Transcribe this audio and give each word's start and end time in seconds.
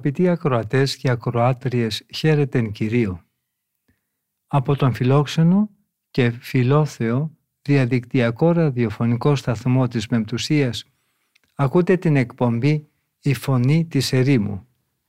Αγαπητοί 0.00 0.28
ακροατές 0.28 0.96
και 0.96 1.10
ακροάτριες, 1.10 2.06
χαίρετεν 2.14 2.72
Κυρίου. 2.72 3.20
Από 4.46 4.76
τον 4.76 4.94
φιλόξενο 4.94 5.70
και 6.10 6.30
φιλόθεο 6.30 7.36
διαδικτυακό 7.62 8.52
ραδιοφωνικό 8.52 9.36
σταθμό 9.36 9.88
της 9.88 10.06
Μεμπτουσίας 10.06 10.84
ακούτε 11.54 11.96
την 11.96 12.16
εκπομπή 12.16 12.88
«Η 13.20 13.34
Φωνή 13.34 13.86
της 13.86 14.12
Ερήμου» 14.12 14.66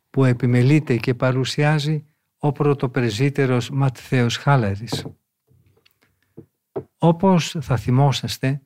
που 0.10 0.26
επιμελείται 0.26 0.98
και 0.98 1.14
παρουσιάζει 1.14 2.06
ο 2.38 2.52
πρωτοπρεζίτερος 2.52 3.70
Ματθαίος 3.70 4.38
Χάλαρης. 4.38 5.06
Όπως 6.98 7.56
θα 7.62 7.78
θυμόσαστε, 7.78 8.62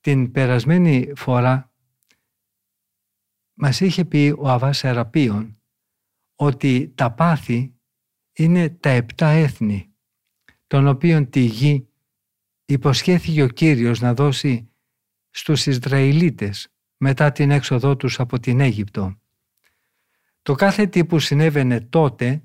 την 0.00 0.30
περασμένη 0.30 1.12
φορά 1.16 1.73
μας 3.54 3.80
είχε 3.80 4.04
πει 4.04 4.34
ο 4.38 4.48
Αβάς 4.48 4.78
Σεραπείων 4.78 5.58
ότι 6.34 6.92
τα 6.94 7.12
πάθη 7.12 7.74
είναι 8.32 8.68
τα 8.68 8.88
επτά 8.88 9.26
έθνη, 9.26 9.94
των 10.66 10.86
οποίων 10.86 11.30
τη 11.30 11.40
γη 11.40 11.88
υποσχέθηκε 12.64 13.42
ο 13.42 13.48
Κύριος 13.48 14.00
να 14.00 14.14
δώσει 14.14 14.70
στους 15.30 15.66
Ισραηλίτες 15.66 16.68
μετά 16.96 17.32
την 17.32 17.50
έξοδό 17.50 17.96
τους 17.96 18.20
από 18.20 18.40
την 18.40 18.60
Αίγυπτο. 18.60 19.18
Το 20.42 20.54
κάθε 20.54 20.86
τι 20.86 21.04
που 21.04 21.18
συνέβαινε 21.18 21.80
τότε 21.80 22.42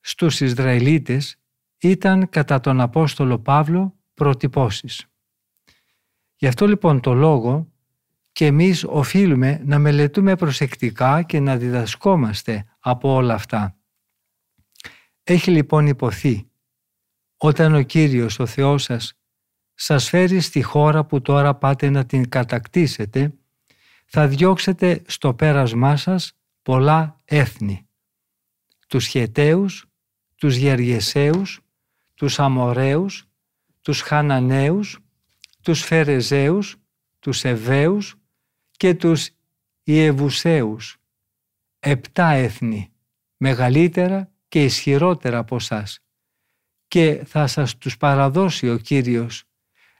στους 0.00 0.40
Ισραηλίτες 0.40 1.36
ήταν 1.78 2.28
κατά 2.28 2.60
τον 2.60 2.80
Απόστολο 2.80 3.38
Παύλο 3.38 3.96
προτυπώσεις. 4.14 5.06
Γι' 6.36 6.46
αυτό 6.46 6.66
λοιπόν 6.66 7.00
το 7.00 7.14
λόγο 7.14 7.71
και 8.32 8.46
εμείς 8.46 8.84
οφείλουμε 8.84 9.60
να 9.64 9.78
μελετούμε 9.78 10.36
προσεκτικά 10.36 11.22
και 11.22 11.40
να 11.40 11.56
διδασκόμαστε 11.56 12.64
από 12.78 13.14
όλα 13.14 13.34
αυτά. 13.34 13.76
Έχει 15.22 15.50
λοιπόν 15.50 15.86
υποθεί 15.86 16.50
όταν 17.36 17.74
ο 17.74 17.82
Κύριος 17.82 18.38
ο 18.38 18.46
Θεός 18.46 18.82
σας 18.82 19.14
σας 19.74 20.08
φέρει 20.08 20.40
στη 20.40 20.62
χώρα 20.62 21.04
που 21.04 21.20
τώρα 21.22 21.54
πάτε 21.54 21.90
να 21.90 22.06
την 22.06 22.28
κατακτήσετε 22.28 23.34
θα 24.06 24.28
διώξετε 24.28 25.02
στο 25.06 25.34
πέρασμά 25.34 25.96
σας 25.96 26.32
πολλά 26.62 27.16
έθνη. 27.24 27.88
Τους 28.88 29.06
Χεταίους, 29.06 29.86
τους 30.34 30.56
Γεργεσαίους, 30.56 31.60
τους 32.14 32.38
Αμοραίους, 32.38 33.26
τους 33.80 34.00
Χαναναίους, 34.00 34.98
τους 35.62 35.80
Φερεζαίους, 35.84 36.76
τους 37.18 37.44
Εβαίους 37.44 38.21
και 38.82 38.94
τους 38.94 39.30
Ιεβουσαίους. 39.82 41.00
Επτά 41.78 42.28
έθνη, 42.28 42.92
μεγαλύτερα 43.36 44.32
και 44.48 44.64
ισχυρότερα 44.64 45.38
από 45.38 45.58
σας 45.58 45.98
και 46.88 47.22
θα 47.26 47.46
σας 47.46 47.78
τους 47.78 47.96
παραδώσει 47.96 48.70
ο 48.70 48.76
Κύριος 48.78 49.44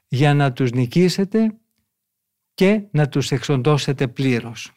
για 0.09 0.35
να 0.35 0.53
τους 0.53 0.71
νικήσετε 0.71 1.59
και 2.55 2.83
να 2.91 3.09
τους 3.09 3.31
εξοντώσετε 3.31 4.09
πλήρως. 4.09 4.73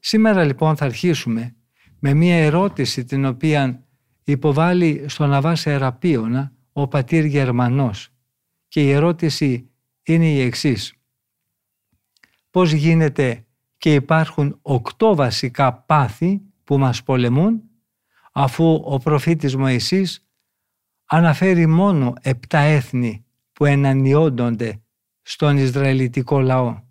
Σήμερα 0.00 0.44
λοιπόν 0.44 0.76
θα 0.76 0.84
αρχίσουμε 0.84 1.56
με 1.98 2.14
μία 2.14 2.36
ερώτηση 2.36 3.04
την 3.04 3.24
οποία 3.24 3.86
υποβάλλει 4.24 5.04
στον 5.08 5.32
Αβάς 5.32 5.60
Σεραπίωνα 5.60 6.52
ο 6.72 6.88
πατήρ 6.88 7.24
Γερμανός 7.24 8.08
και 8.68 8.82
η 8.82 8.90
ερώτηση 8.90 9.70
είναι 10.02 10.30
η 10.30 10.40
εξής. 10.40 11.01
Πώς 12.52 12.72
γίνεται 12.72 13.46
και 13.76 13.94
υπάρχουν 13.94 14.58
οκτώ 14.62 15.14
βασικά 15.14 15.72
πάθη 15.72 16.42
που 16.64 16.78
μας 16.78 17.02
πολεμούν 17.02 17.62
αφού 18.32 18.82
ο 18.84 18.98
προφήτης 18.98 19.56
Μωυσής 19.56 20.26
αναφέρει 21.04 21.66
μόνο 21.66 22.12
επτά 22.20 22.58
έθνη 22.58 23.24
που 23.52 23.64
ενανιόντονται 23.64 24.82
στον 25.22 25.56
Ισραηλιτικό 25.56 26.40
λαό. 26.40 26.82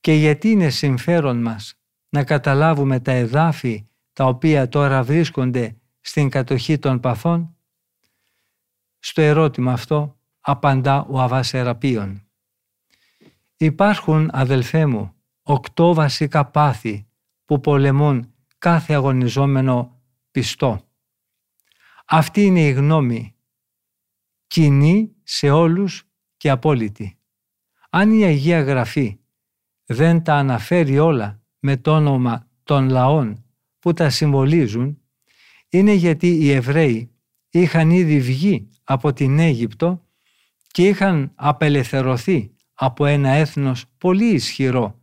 Και 0.00 0.12
γιατί 0.12 0.48
είναι 0.48 0.70
συμφέρον 0.70 1.42
μας 1.42 1.74
να 2.08 2.24
καταλάβουμε 2.24 3.00
τα 3.00 3.12
εδάφη 3.12 3.88
τα 4.12 4.24
οποία 4.24 4.68
τώρα 4.68 5.02
βρίσκονται 5.02 5.76
στην 6.00 6.28
κατοχή 6.28 6.78
των 6.78 7.00
παθών; 7.00 7.56
Στο 8.98 9.20
ερώτημα 9.20 9.72
αυτό 9.72 10.18
απαντά 10.40 11.04
ο 11.04 11.20
Αβάς 11.20 11.54
Υπάρχουν, 13.62 14.30
αδελφέ 14.32 14.86
μου, 14.86 15.14
οκτώ 15.42 15.94
βασικά 15.94 16.46
πάθη 16.46 17.06
που 17.44 17.60
πολεμούν 17.60 18.34
κάθε 18.58 18.94
αγωνιζόμενο 18.94 20.00
πιστό. 20.30 20.88
Αυτή 22.06 22.44
είναι 22.44 22.60
η 22.60 22.70
γνώμη 22.70 23.34
κοινή 24.46 25.14
σε 25.22 25.50
όλους 25.50 26.04
και 26.36 26.50
απόλυτη. 26.50 27.18
Αν 27.90 28.18
η 28.18 28.24
Αγία 28.24 28.60
Γραφή 28.62 29.18
δεν 29.84 30.22
τα 30.22 30.34
αναφέρει 30.34 30.98
όλα 30.98 31.42
με 31.58 31.76
το 31.76 31.94
όνομα 31.94 32.48
των 32.62 32.88
λαών 32.88 33.44
που 33.78 33.92
τα 33.92 34.10
συμβολίζουν, 34.10 35.00
είναι 35.68 35.92
γιατί 35.92 36.28
οι 36.28 36.50
Εβραίοι 36.50 37.10
είχαν 37.50 37.90
ήδη 37.90 38.20
βγει 38.20 38.68
από 38.84 39.12
την 39.12 39.38
Αίγυπτο 39.38 40.06
και 40.66 40.88
είχαν 40.88 41.32
απελευθερωθεί 41.34 42.52
από 42.74 43.06
ένα 43.06 43.28
έθνος 43.28 43.84
πολύ 43.98 44.32
ισχυρό 44.32 45.00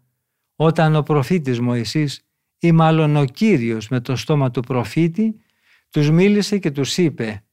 όταν 0.55 0.95
ο 0.95 1.03
προφήτης 1.03 1.59
Μωυσής 1.59 2.21
ή 2.59 2.71
μάλλον 2.71 3.15
ο 3.15 3.25
Κύριος 3.25 3.87
με 3.87 3.99
το 3.99 4.15
στόμα 4.15 4.51
του 4.51 4.61
προφήτη 4.61 5.41
τους 5.89 6.11
μίλησε 6.11 6.57
και 6.57 6.71
τους 6.71 6.97
είπε 6.97 7.43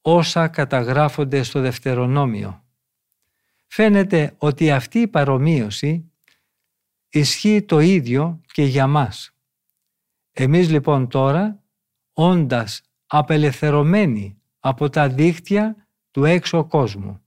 όσα 0.00 0.48
καταγράφονται 0.48 1.42
στο 1.42 1.60
Δευτερονόμιο. 1.60 2.64
Φαίνεται 3.66 4.34
ότι 4.38 4.70
αυτή 4.70 4.98
η 4.98 5.08
παρομοίωση 5.08 6.12
ισχύει 7.08 7.62
το 7.62 7.80
ίδιο 7.80 8.40
και 8.52 8.62
για 8.62 8.86
μας. 8.86 9.30
Εμείς 10.32 10.70
λοιπόν 10.70 11.08
τώρα, 11.08 11.62
όντας 12.12 12.82
απελευθερωμένοι 13.06 14.38
από 14.58 14.90
τα 14.90 15.08
δίχτυα 15.08 15.88
του 16.10 16.24
έξω 16.24 16.64
κόσμου, 16.64 17.23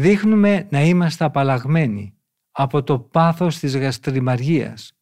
δείχνουμε 0.00 0.66
να 0.70 0.80
είμαστε 0.82 1.24
απαλλαγμένοι 1.24 2.14
από 2.50 2.82
το 2.82 2.98
πάθος 2.98 3.58
της 3.58 3.76
γαστριμαργίας, 3.76 4.92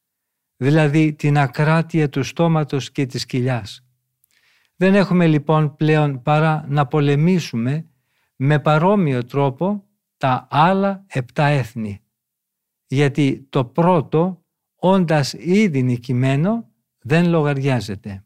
δηλαδή 0.57 1.13
την 1.13 1.39
ακράτεια 1.39 2.09
του 2.09 2.23
στόματος 2.23 2.91
και 2.91 3.07
της 3.07 3.27
κοιλιάς. 3.27 3.85
Δεν 4.77 4.95
έχουμε 4.95 5.27
λοιπόν 5.27 5.77
πλέον 5.77 6.23
παρά 6.23 6.65
να 6.69 6.87
πολεμήσουμε 6.87 7.87
με 8.37 8.59
παρόμοιο 8.59 9.25
τρόπο 9.25 9.85
τα 10.17 10.47
άλλα 10.51 11.05
επτά 11.07 11.45
έθνη. 11.45 12.01
Γιατί 12.87 13.47
το 13.51 13.65
πρώτο, 13.65 14.45
όντας 14.75 15.33
ήδη 15.33 15.83
νικημένο, 15.83 16.69
δεν 16.99 17.29
λογαριάζεται. 17.29 18.25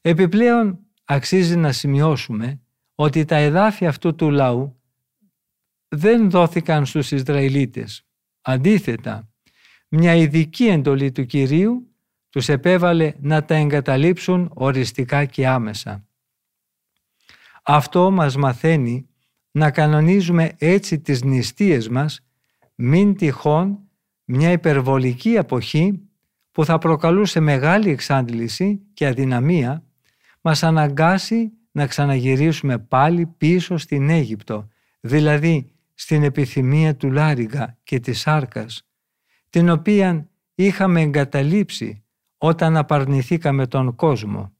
Επιπλέον 0.00 0.78
αξίζει 1.04 1.56
να 1.56 1.72
σημειώσουμε 1.72 2.60
ότι 2.94 3.24
τα 3.24 3.36
εδάφια 3.36 3.88
αυτού 3.88 4.14
του 4.14 4.30
λαού 4.30 4.77
δεν 5.88 6.30
δόθηκαν 6.30 6.86
στους 6.86 7.10
Ισραηλίτες. 7.10 8.06
Αντίθετα, 8.40 9.28
μια 9.88 10.14
ειδική 10.14 10.64
εντολή 10.64 11.12
του 11.12 11.26
Κυρίου 11.26 11.92
τους 12.30 12.48
επέβαλε 12.48 13.12
να 13.20 13.44
τα 13.44 13.54
εγκαταλείψουν 13.54 14.50
οριστικά 14.54 15.24
και 15.24 15.46
άμεσα. 15.46 16.06
Αυτό 17.62 18.10
μας 18.10 18.36
μαθαίνει 18.36 19.08
να 19.50 19.70
κανονίζουμε 19.70 20.52
έτσι 20.58 21.00
τις 21.00 21.22
νηστείες 21.22 21.88
μας 21.88 22.20
μην 22.74 23.16
τυχόν 23.16 23.78
μια 24.24 24.52
υπερβολική 24.52 25.38
αποχή 25.38 26.08
που 26.50 26.64
θα 26.64 26.78
προκαλούσε 26.78 27.40
μεγάλη 27.40 27.90
εξάντληση 27.90 28.80
και 28.94 29.06
αδυναμία 29.06 29.84
μας 30.40 30.62
αναγκάσει 30.62 31.52
να 31.70 31.86
ξαναγυρίσουμε 31.86 32.78
πάλι 32.78 33.26
πίσω 33.26 33.76
στην 33.76 34.10
Αίγυπτο, 34.10 34.68
δηλαδή 35.00 35.72
στην 36.00 36.22
επιθυμία 36.22 36.96
του 36.96 37.10
Λάριγκα 37.10 37.78
και 37.82 38.00
της 38.00 38.20
Σάρκας 38.20 38.82
την 39.50 39.70
οποία 39.70 40.30
είχαμε 40.54 41.00
εγκαταλείψει 41.00 42.04
όταν 42.36 42.76
απαρνηθήκαμε 42.76 43.66
τον 43.66 43.94
κόσμο. 43.94 44.52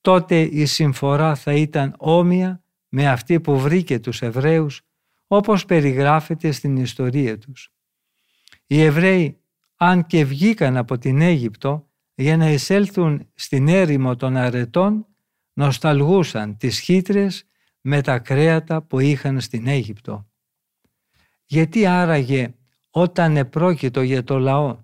Τότε 0.00 0.40
η 0.40 0.66
συμφορά 0.66 1.34
θα 1.34 1.52
ήταν 1.52 1.94
όμοια 1.98 2.64
με 2.88 3.08
αυτή 3.08 3.40
που 3.40 3.58
βρήκε 3.58 3.98
τους 3.98 4.22
Εβραίους 4.22 4.82
όπως 5.26 5.64
περιγράφεται 5.64 6.50
στην 6.50 6.76
ιστορία 6.76 7.38
τους. 7.38 7.72
Οι 8.66 8.82
Εβραίοι 8.82 9.40
αν 9.76 10.06
και 10.06 10.24
βγήκαν 10.24 10.76
από 10.76 10.98
την 10.98 11.20
Αίγυπτο 11.20 11.88
για 12.14 12.36
να 12.36 12.50
εισέλθουν 12.50 13.30
στην 13.34 13.68
έρημο 13.68 14.16
των 14.16 14.36
αρετών 14.36 15.06
νοσταλγούσαν 15.52 16.56
τις 16.56 16.78
χύτρες 16.78 17.44
με 17.80 18.00
τα 18.00 18.18
κρέατα 18.18 18.82
που 18.82 18.98
είχαν 18.98 19.40
στην 19.40 19.66
Αίγυπτο. 19.66 20.26
Γιατί 21.52 21.86
άραγε 21.86 22.54
όταν 22.90 23.36
επρόκειτο 23.36 24.02
για 24.02 24.24
το 24.24 24.38
λαό 24.38 24.78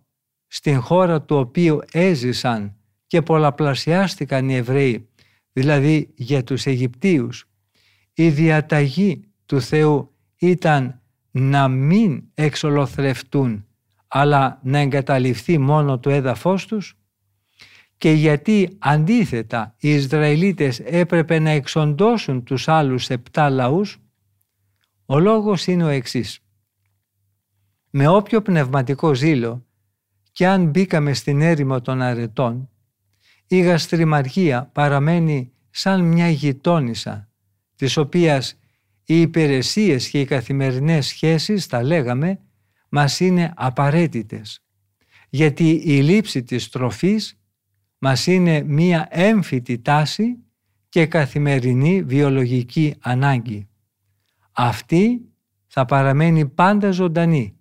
στην 0.47 0.81
χώρα 0.81 1.23
του 1.23 1.37
οποίου 1.37 1.79
έζησαν 1.93 2.77
και 3.07 3.23
πολλαπλασιάστηκαν 3.23 4.49
οι 4.49 4.55
Εβραίοι, 4.55 5.09
δηλαδή 5.53 6.13
για 6.15 6.45
τους 6.45 6.67
Αιγυπτίους, 6.67 7.49
η 8.15 8.29
διαταγή 8.29 9.25
του 9.47 9.61
Θεού 9.61 10.15
ήταν 10.39 11.01
να 11.31 11.69
μην 11.69 12.23
εξολοθρευτούν 12.35 13.67
αλλά 14.09 14.61
να 14.63 14.79
εγκαταλειφθεί 14.79 15.59
μόνο 15.59 15.99
το 15.99 16.11
έδαφος 16.11 16.67
τους; 16.67 16.99
Και 17.99 18.11
γιατί 18.11 18.77
αντίθετα 18.79 19.75
οι 19.79 19.95
Ισραηλίτες 19.95 20.81
έπρεπε 20.81 21.39
να 21.39 21.51
εξοντώσουν 21.51 22.45
τους 22.45 22.69
άλλους 22.69 23.11
επτά 23.11 23.51
λαούς, 23.51 23.99
ο 25.07 25.19
λόγος 25.19 25.67
είναι 25.67 25.85
ο 25.85 25.89
εξής. 25.89 26.43
Με 28.01 28.09
όποιο 28.09 28.43
πνευματικό 28.43 29.15
ζήλο 29.15 29.67
και 30.33 30.47
αν 30.47 30.65
μπήκαμε 30.71 31.13
στην 31.13 31.41
έρημο 31.41 31.81
των 31.81 32.03
αρετών, 32.03 32.71
η 33.47 33.61
γαστριμαργία 33.61 34.71
παραμένει 34.73 35.53
σαν 35.71 36.05
μια 36.05 36.29
γειτόνισσα, 36.29 37.29
της 37.77 37.97
οποίας 37.97 38.59
οι 39.05 39.21
υπηρεσίες 39.21 40.09
και 40.09 40.21
οι 40.21 40.25
καθημερινές 40.25 41.07
σχέσεις, 41.07 41.67
τα 41.67 41.83
λέγαμε, 41.83 42.41
μας 42.89 43.21
είναι 43.21 43.53
απαραίτητες. 43.57 44.65
Γιατί 45.29 45.71
η 45.71 46.03
λήψη 46.03 46.43
της 46.43 46.69
τροφής 46.69 47.41
μας 47.99 48.27
είναι 48.27 48.63
μία 48.63 49.07
έμφυτη 49.11 49.79
τάση 49.79 50.37
και 50.89 51.07
καθημερινή 51.07 52.03
βιολογική 52.03 52.95
ανάγκη. 53.01 53.69
Αυτή 54.53 55.21
θα 55.67 55.85
παραμένει 55.85 56.47
πάντα 56.47 56.91
ζωντανή. 56.91 57.58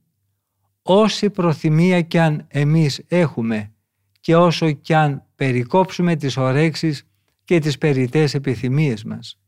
Όση 0.89 1.29
προθυμία 1.29 2.01
κι 2.01 2.17
αν 2.17 2.45
εμείς 2.47 3.01
έχουμε 3.07 3.71
και 4.19 4.35
όσο 4.35 4.71
κι 4.71 4.93
αν 4.93 5.23
περικόψουμε 5.35 6.15
τις 6.15 6.37
ορέξεις 6.37 7.07
και 7.43 7.59
τις 7.59 7.77
περιτές 7.77 8.33
επιθυμίες 8.33 9.03
μας. 9.03 9.39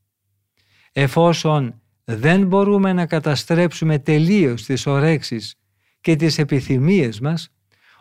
Εφόσον 0.91 1.81
δεν 2.03 2.47
μπορούμε 2.47 2.93
να 2.93 3.05
καταστρέψουμε 3.05 3.99
τελείως 3.99 4.63
τις 4.63 4.85
ορέξεις 4.85 5.55
και 6.01 6.15
τις 6.15 6.37
επιθυμίες 6.37 7.19
μας, 7.19 7.53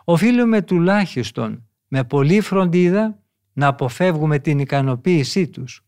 οφείλουμε 0.03 0.61
τουλάχιστον 0.61 1.67
με 1.87 2.03
πολλή 2.03 2.41
φροντίδα 2.41 3.19
να 3.53 3.67
αποφεύγουμε 3.67 4.39
την 4.39 4.59
ικανοποίησή 4.59 5.47
τους. 5.47 5.85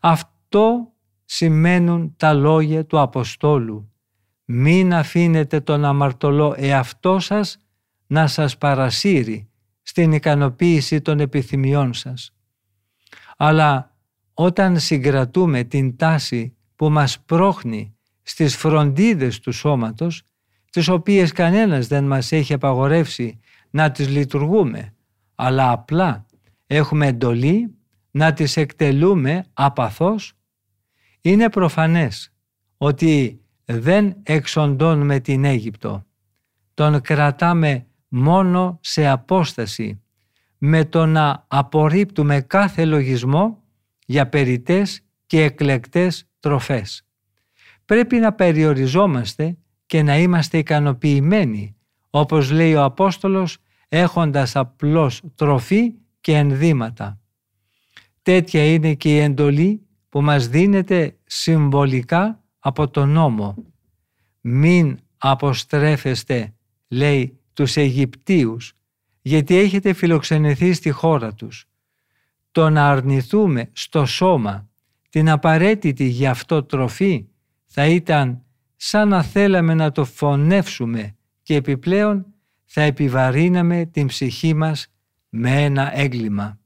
Αυτό 0.00 0.92
σημαίνουν 1.24 2.14
τα 2.16 2.32
λόγια 2.32 2.86
του 2.86 3.00
Αποστόλου. 3.00 3.90
Μην 4.48 4.94
αφήνετε 4.94 5.60
τον 5.60 5.84
αμαρτωλό 5.84 6.54
εαυτό 6.58 7.18
σας 7.18 7.58
να 8.06 8.26
σας 8.26 8.58
παρασύρει 8.58 9.48
στην 9.82 10.12
ικανοποίηση 10.12 11.00
των 11.00 11.20
επιθυμιών 11.20 11.94
σας. 11.94 12.34
Αλλά 13.36 13.96
όταν 14.34 14.78
συγκρατούμε 14.78 15.64
την 15.64 15.96
τάση 15.96 16.56
που 16.76 16.90
μας 16.90 17.20
πρόχνει 17.20 17.96
στις 18.22 18.56
φροντίδες 18.56 19.40
του 19.40 19.52
σώματος, 19.52 20.22
τις 20.70 20.88
οποίες 20.88 21.32
κανένας 21.32 21.86
δεν 21.86 22.04
μας 22.04 22.32
έχει 22.32 22.52
απαγορεύσει 22.52 23.40
να 23.70 23.90
τις 23.90 24.08
λειτουργούμε, 24.08 24.94
αλλά 25.34 25.70
απλά 25.70 26.26
έχουμε 26.66 27.06
εντολή 27.06 27.74
να 28.10 28.32
τις 28.32 28.56
εκτελούμε 28.56 29.44
απαθώς, 29.52 30.32
είναι 31.20 31.50
προφανές 31.50 32.32
ότι 32.76 33.40
δεν 33.66 34.16
εξοντώνουμε 34.22 35.20
την 35.20 35.44
Αίγυπτο. 35.44 36.06
Τον 36.74 37.00
κρατάμε 37.00 37.86
μόνο 38.08 38.78
σε 38.82 39.06
απόσταση 39.06 40.00
με 40.58 40.84
το 40.84 41.06
να 41.06 41.44
απορρίπτουμε 41.48 42.40
κάθε 42.40 42.84
λογισμό 42.84 43.62
για 44.06 44.28
περιτές 44.28 45.00
και 45.26 45.42
εκλεκτές 45.42 46.28
τροφές. 46.40 47.06
Πρέπει 47.84 48.16
να 48.16 48.32
περιοριζόμαστε 48.32 49.56
και 49.86 50.02
να 50.02 50.18
είμαστε 50.18 50.58
ικανοποιημένοι, 50.58 51.76
όπως 52.10 52.50
λέει 52.50 52.74
ο 52.74 52.84
Απόστολος, 52.84 53.58
έχοντας 53.88 54.56
απλώς 54.56 55.22
τροφή 55.34 55.92
και 56.20 56.36
ενδύματα. 56.36 57.20
Τέτοια 58.22 58.72
είναι 58.72 58.94
και 58.94 59.14
η 59.14 59.18
εντολή 59.18 59.86
που 60.08 60.22
μας 60.22 60.48
δίνεται 60.48 61.16
συμβολικά 61.24 62.44
από 62.66 62.88
τον 62.88 63.08
νόμο. 63.08 63.56
Μην 64.40 64.98
αποστρέφεστε, 65.18 66.54
λέει, 66.88 67.38
τους 67.52 67.76
Αιγυπτίους, 67.76 68.72
γιατί 69.22 69.56
έχετε 69.56 69.92
φιλοξενηθεί 69.92 70.72
στη 70.72 70.90
χώρα 70.90 71.34
τους. 71.34 71.68
Το 72.52 72.70
να 72.70 72.88
αρνηθούμε 72.88 73.70
στο 73.72 74.06
σώμα 74.06 74.68
την 75.08 75.30
απαραίτητη 75.30 76.04
γι' 76.04 76.26
αυτό 76.26 76.62
τροφή 76.62 77.26
θα 77.64 77.86
ήταν 77.86 78.42
σαν 78.76 79.08
να 79.08 79.22
θέλαμε 79.22 79.74
να 79.74 79.92
το 79.92 80.04
φωνεύσουμε 80.04 81.16
και 81.42 81.54
επιπλέον 81.54 82.26
θα 82.64 82.80
επιβαρύναμε 82.80 83.84
την 83.84 84.06
ψυχή 84.06 84.54
μας 84.54 84.86
με 85.28 85.64
ένα 85.64 85.98
έγκλημα. 85.98 86.58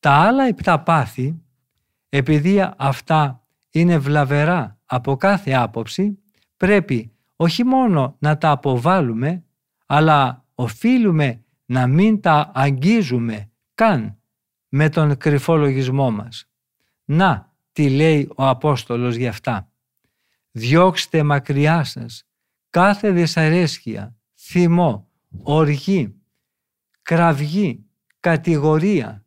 Τα 0.00 0.12
άλλα 0.12 0.44
επτά 0.44 0.80
πάθη, 0.80 1.42
επειδή 2.08 2.70
αυτά 2.76 3.45
είναι 3.80 3.98
βλαβερά 3.98 4.78
από 4.84 5.16
κάθε 5.16 5.52
άποψη, 5.52 6.18
πρέπει 6.56 7.12
όχι 7.36 7.64
μόνο 7.64 8.16
να 8.18 8.38
τα 8.38 8.50
αποβάλουμε, 8.50 9.44
αλλά 9.86 10.44
οφείλουμε 10.54 11.44
να 11.66 11.86
μην 11.86 12.20
τα 12.20 12.50
αγγίζουμε 12.54 13.50
καν 13.74 14.18
με 14.68 14.88
τον 14.88 15.16
κρυφό 15.16 15.56
λογισμό 15.56 16.10
μας. 16.10 16.48
Να, 17.04 17.54
τι 17.72 17.90
λέει 17.90 18.28
ο 18.36 18.46
Απόστολος 18.46 19.14
γι' 19.14 19.28
αυτά 19.28 19.70
διώξτε 20.56 21.22
μακριά 21.22 21.84
σας 21.84 22.24
κάθε 22.70 23.10
δυσαρέσκεια, 23.10 24.16
θυμό, 24.34 25.10
οργή, 25.42 26.14
κραυγή, 27.02 27.84
κατηγορία, 28.20 29.24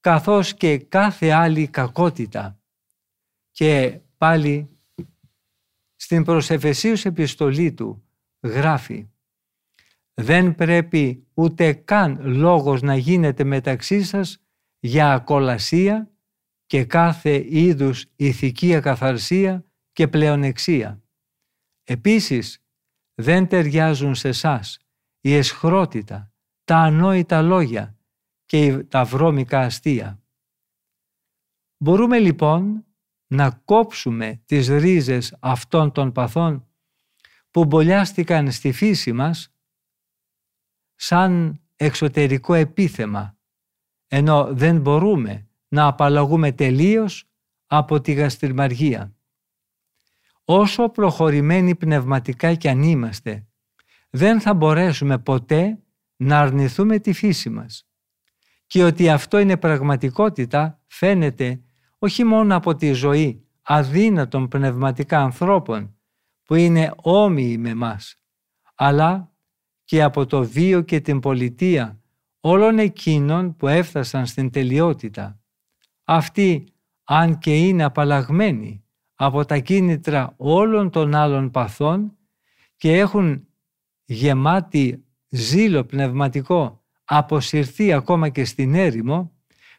καθώς 0.00 0.54
και 0.54 0.78
κάθε 0.78 1.30
άλλη 1.30 1.66
κακότητα. 1.66 2.59
Και 3.60 4.00
πάλι 4.16 4.78
στην 5.96 6.24
προσεφεσίους 6.24 7.04
επιστολή 7.04 7.72
του 7.72 8.04
γράφει 8.40 9.08
«Δεν 10.14 10.54
πρέπει 10.54 11.26
ούτε 11.34 11.72
καν 11.72 12.20
λόγος 12.22 12.82
να 12.82 12.96
γίνεται 12.96 13.44
μεταξύ 13.44 14.02
σας 14.02 14.42
για 14.78 15.12
ακολασία 15.12 16.10
και 16.66 16.84
κάθε 16.84 17.44
είδους 17.58 18.06
ηθική 18.16 18.74
ακαθαρσία 18.74 19.64
και 19.92 20.08
πλεονεξία. 20.08 21.02
Επίσης, 21.84 22.64
δεν 23.14 23.48
ταιριάζουν 23.48 24.14
σε 24.14 24.28
εσά 24.28 24.60
η 25.20 25.34
εσχρότητα, 25.34 26.32
τα 26.64 26.76
ανόητα 26.76 27.42
λόγια 27.42 27.96
και 28.44 28.84
τα 28.84 29.04
βρώμικα 29.04 29.60
αστεία. 29.60 30.22
Μπορούμε 31.76 32.18
λοιπόν 32.18 32.84
να 33.32 33.50
κόψουμε 33.50 34.42
τις 34.46 34.68
ρίζες 34.68 35.36
αυτών 35.40 35.92
των 35.92 36.12
παθών 36.12 36.66
που 37.50 37.64
μπολιάστηκαν 37.64 38.52
στη 38.52 38.72
φύση 38.72 39.12
μας 39.12 39.54
σαν 40.94 41.60
εξωτερικό 41.76 42.54
επίθεμα, 42.54 43.38
ενώ 44.06 44.48
δεν 44.54 44.80
μπορούμε 44.80 45.48
να 45.68 45.86
απαλλαγούμε 45.86 46.52
τελείως 46.52 47.24
από 47.66 48.00
τη 48.00 48.12
γαστριμαργία 48.12 49.14
όσο 50.44 50.88
προχωρημένοι 50.88 51.74
πνευματικά 51.74 52.54
κι 52.54 52.68
αν 52.68 52.82
είμαστε, 52.82 53.46
δεν 54.10 54.40
θα 54.40 54.54
μπορέσουμε 54.54 55.18
ποτέ 55.18 55.78
να 56.16 56.40
αρνηθούμε 56.40 56.98
τη 56.98 57.12
φύση 57.12 57.50
μας. 57.50 57.88
Και 58.66 58.84
ότι 58.84 59.08
αυτό 59.08 59.38
είναι 59.38 59.56
πραγματικότητα 59.56 60.82
φαίνεται 60.86 61.60
όχι 62.02 62.24
μόνο 62.24 62.56
από 62.56 62.74
τη 62.74 62.92
ζωή 62.92 63.44
αδύνατων 63.62 64.48
πνευματικά 64.48 65.20
ανθρώπων 65.20 65.96
που 66.44 66.54
είναι 66.54 66.92
όμοιοι 66.96 67.56
με 67.58 67.74
μας, 67.74 68.16
αλλά 68.74 69.32
και 69.84 70.02
από 70.02 70.26
το 70.26 70.44
βίο 70.44 70.80
και 70.80 71.00
την 71.00 71.20
πολιτεία 71.20 72.00
όλων 72.40 72.78
εκείνων 72.78 73.56
που 73.56 73.68
έφτασαν 73.68 74.26
στην 74.26 74.50
τελειότητα. 74.50 75.40
Αυτοί, 76.04 76.64
αν 77.04 77.38
και 77.38 77.56
είναι 77.56 77.84
απαλλαγμένοι 77.84 78.84
από 79.14 79.44
τα 79.44 79.58
κίνητρα 79.58 80.34
όλων 80.36 80.90
των 80.90 81.14
άλλων 81.14 81.50
παθών 81.50 82.16
και 82.76 82.98
έχουν 82.98 83.46
γεμάτη 84.04 85.04
ζήλο 85.28 85.84
πνευματικό 85.84 86.84
αποσυρθεί 87.04 87.92
ακόμα 87.92 88.28
και 88.28 88.44
στην 88.44 88.74
έρημο, 88.74 89.32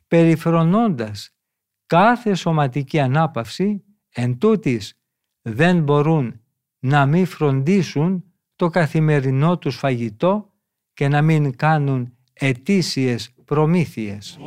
περιφρονώντας 0.07 1.35
κάθε 1.91 2.33
σωματική 2.33 2.99
ανάπαυση, 2.99 3.83
εν 4.09 4.37
δεν 5.41 5.83
μπορούν 5.83 6.41
να 6.79 7.05
μην 7.05 7.25
φροντίσουν 7.25 8.23
το 8.55 8.69
καθημερινό 8.69 9.57
τους 9.57 9.75
φαγητό 9.75 10.53
και 10.93 11.07
να 11.07 11.21
μην 11.21 11.55
κάνουν 11.55 12.13
ετήσιες 12.33 13.33
προμήθειες. 13.45 14.39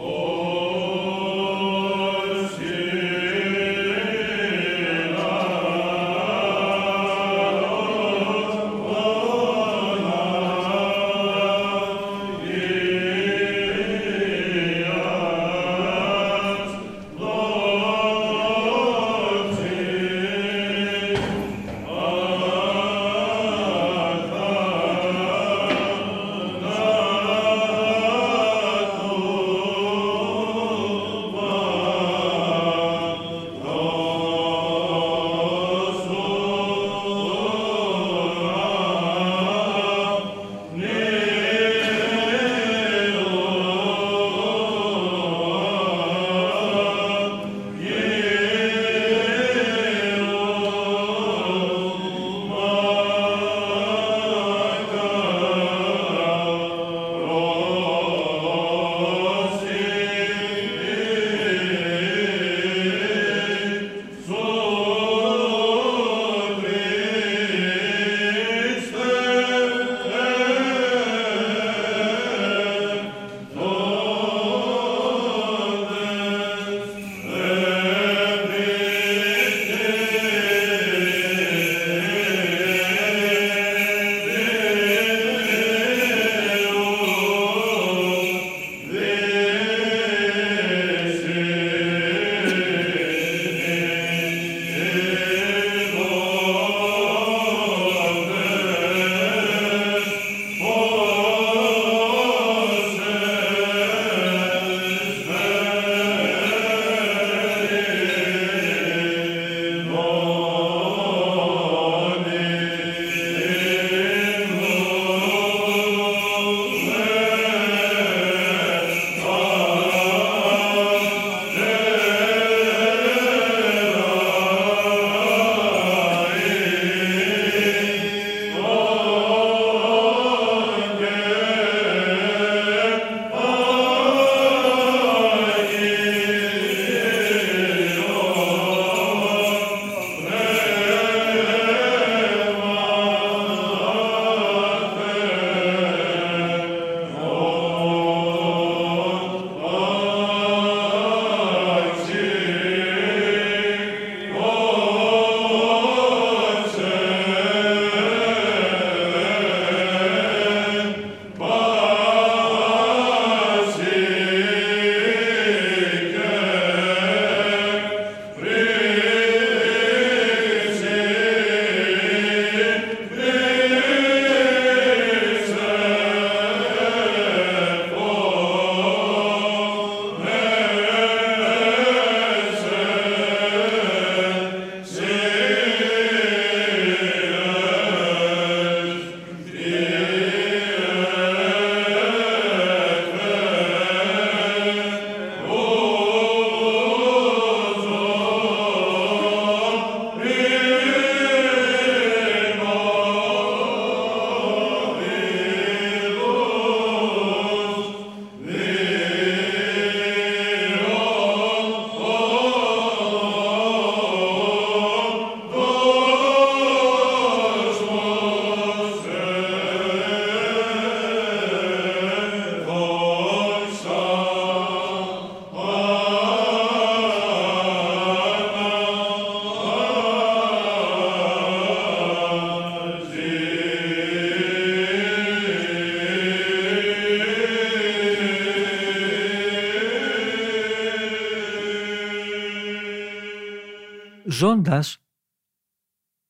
Ζώντας 244.26 244.98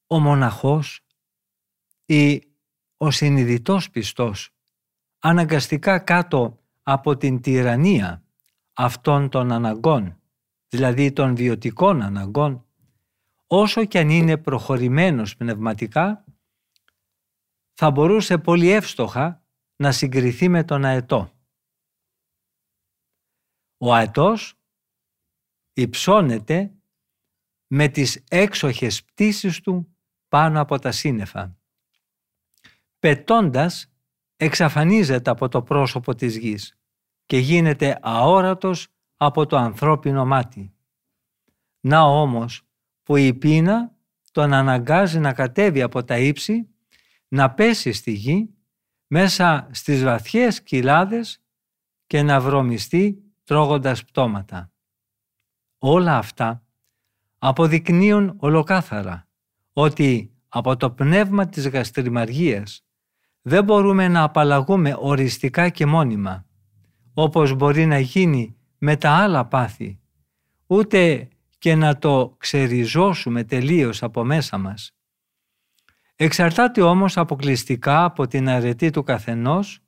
ο 0.06 0.20
μοναχός 0.20 1.00
ή 2.04 2.42
ο 2.96 3.10
συνειδητός 3.10 3.90
πιστός 3.90 4.50
αναγκαστικά 5.18 5.98
κάτω 5.98 6.58
από 6.82 7.16
την 7.16 7.40
τυραννία 7.40 8.24
αυτών 8.72 9.28
των 9.28 9.52
αναγκών, 9.52 10.20
δηλαδή 10.68 11.12
των 11.12 11.36
βιωτικών 11.36 12.02
αναγκών, 12.02 12.66
όσο 13.46 13.84
κι 13.84 13.98
αν 13.98 14.08
είναι 14.08 14.36
προχωρημένος 14.36 15.36
πνευματικά, 15.36 16.24
θα 17.72 17.90
μπορούσε 17.90 18.38
πολύ 18.38 18.70
εύστοχα 18.70 19.44
να 19.76 19.92
συγκριθεί 19.92 20.48
με 20.48 20.64
τον 20.64 20.84
αετό. 20.84 21.30
Ο 23.78 23.94
αετός 23.94 24.54
υψώνεται 25.72 26.74
με 27.66 27.88
τις 27.88 28.25
έξοχες 28.28 29.04
πτήσεις 29.04 29.61
του 29.61 29.97
πάνω 30.28 30.61
από 30.61 30.78
τα 30.78 30.92
σύννεφα. 30.92 31.56
Πετώντας 32.99 33.92
εξαφανίζεται 34.37 35.30
από 35.30 35.49
το 35.49 35.62
πρόσωπο 35.62 36.14
της 36.14 36.37
γης 36.37 36.78
και 37.26 37.38
γίνεται 37.38 37.99
αόρατος 38.02 38.88
από 39.16 39.47
το 39.47 39.56
ανθρώπινο 39.56 40.25
μάτι. 40.25 40.75
Να 41.80 42.02
όμως 42.02 42.62
που 43.02 43.16
η 43.16 43.35
πείνα 43.35 43.94
τον 44.33 44.52
αναγκάζει 44.52 45.18
να 45.18 45.33
κατέβει 45.33 45.83
από 45.83 46.04
τα 46.04 46.18
ύψη, 46.18 46.68
να 47.28 47.54
πέσει 47.54 47.92
στη 47.92 48.11
γη 48.11 48.54
μέσα 49.06 49.68
στις 49.73 50.02
βαθιές 50.02 50.62
κοιλάδες 50.62 51.42
και 52.06 52.23
να 52.23 52.40
βρωμιστεί 52.40 53.35
τρώγοντας 53.44 54.04
πτώματα. 54.04 54.73
Όλα 55.78 56.16
αυτά 56.16 56.63
αποδεικνύουν 57.46 58.34
ολοκάθαρα 58.36 59.28
ότι 59.72 60.32
από 60.48 60.76
το 60.76 60.90
πνεύμα 60.90 61.48
της 61.48 61.68
γαστριμαργίας 61.68 62.84
δεν 63.42 63.64
μπορούμε 63.64 64.08
να 64.08 64.22
απαλλαγούμε 64.22 64.96
οριστικά 64.98 65.68
και 65.68 65.86
μόνιμα, 65.86 66.46
όπως 67.14 67.54
μπορεί 67.54 67.86
να 67.86 67.98
γίνει 67.98 68.56
με 68.78 68.96
τα 68.96 69.10
άλλα 69.10 69.46
πάθη, 69.46 70.00
ούτε 70.66 71.28
και 71.58 71.74
να 71.74 71.98
το 71.98 72.34
ξεριζώσουμε 72.38 73.44
τελείως 73.44 74.02
από 74.02 74.24
μέσα 74.24 74.58
μας. 74.58 74.90
Εξαρτάται 76.16 76.82
όμως 76.82 77.16
αποκλειστικά 77.16 78.04
από 78.04 78.26
την 78.26 78.48
αρετή 78.48 78.90
του 78.90 79.02
καθενός 79.02 79.78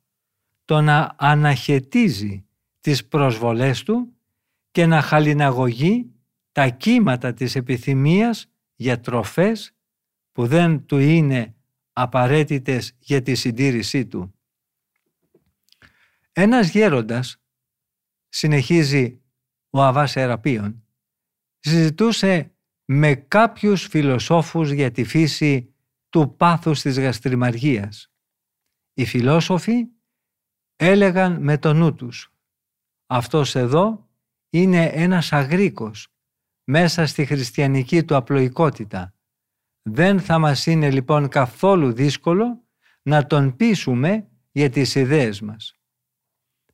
το 0.65 0.81
να 0.81 1.15
αναχαιτίζει 1.17 2.45
τις 2.79 3.07
προσβολές 3.07 3.83
του 3.83 4.13
και 4.71 4.85
να 4.85 5.01
χαλιναγωγεί 5.01 6.11
τα 6.57 6.69
κύματα 6.69 7.33
της 7.33 7.55
επιθυμίας 7.55 8.51
για 8.75 8.99
τροφές 8.99 9.75
που 10.31 10.47
δεν 10.47 10.85
του 10.85 10.97
είναι 10.97 11.55
απαραίτητες 11.93 12.95
για 12.99 13.21
τη 13.21 13.35
συντήρησή 13.35 14.05
του. 14.05 14.33
Ένας 16.31 16.69
γέροντας, 16.69 17.41
συνεχίζει 18.29 19.21
ο 19.69 19.81
Αβάς 19.83 20.15
Εραπείων, 20.15 20.85
συζητούσε 21.59 22.55
με 22.85 23.15
κάποιους 23.15 23.87
φιλοσόφους 23.87 24.71
για 24.71 24.91
τη 24.91 25.03
φύση 25.03 25.73
του 26.09 26.35
πάθους 26.35 26.81
της 26.81 26.99
γαστριμαργίας. 26.99 28.11
Οι 28.93 29.05
φιλόσοφοι 29.05 29.87
έλεγαν 30.75 31.41
με 31.41 31.57
το 31.57 31.73
νου 31.73 31.95
τους 31.95 32.33
«Αυτός 33.05 33.55
εδώ 33.55 34.09
είναι 34.49 34.85
ένας 34.85 35.33
αγρίκος 35.33 36.11
μέσα 36.69 37.05
στη 37.05 37.25
χριστιανική 37.25 38.03
του 38.03 38.15
απλοϊκότητα. 38.15 39.13
Δεν 39.81 40.19
θα 40.19 40.39
μας 40.39 40.65
είναι 40.65 40.91
λοιπόν 40.91 41.27
καθόλου 41.27 41.93
δύσκολο 41.93 42.63
να 43.01 43.27
τον 43.27 43.55
πείσουμε 43.55 44.27
για 44.51 44.69
τις 44.69 44.95
ιδέες 44.95 45.41
μας». 45.41 45.73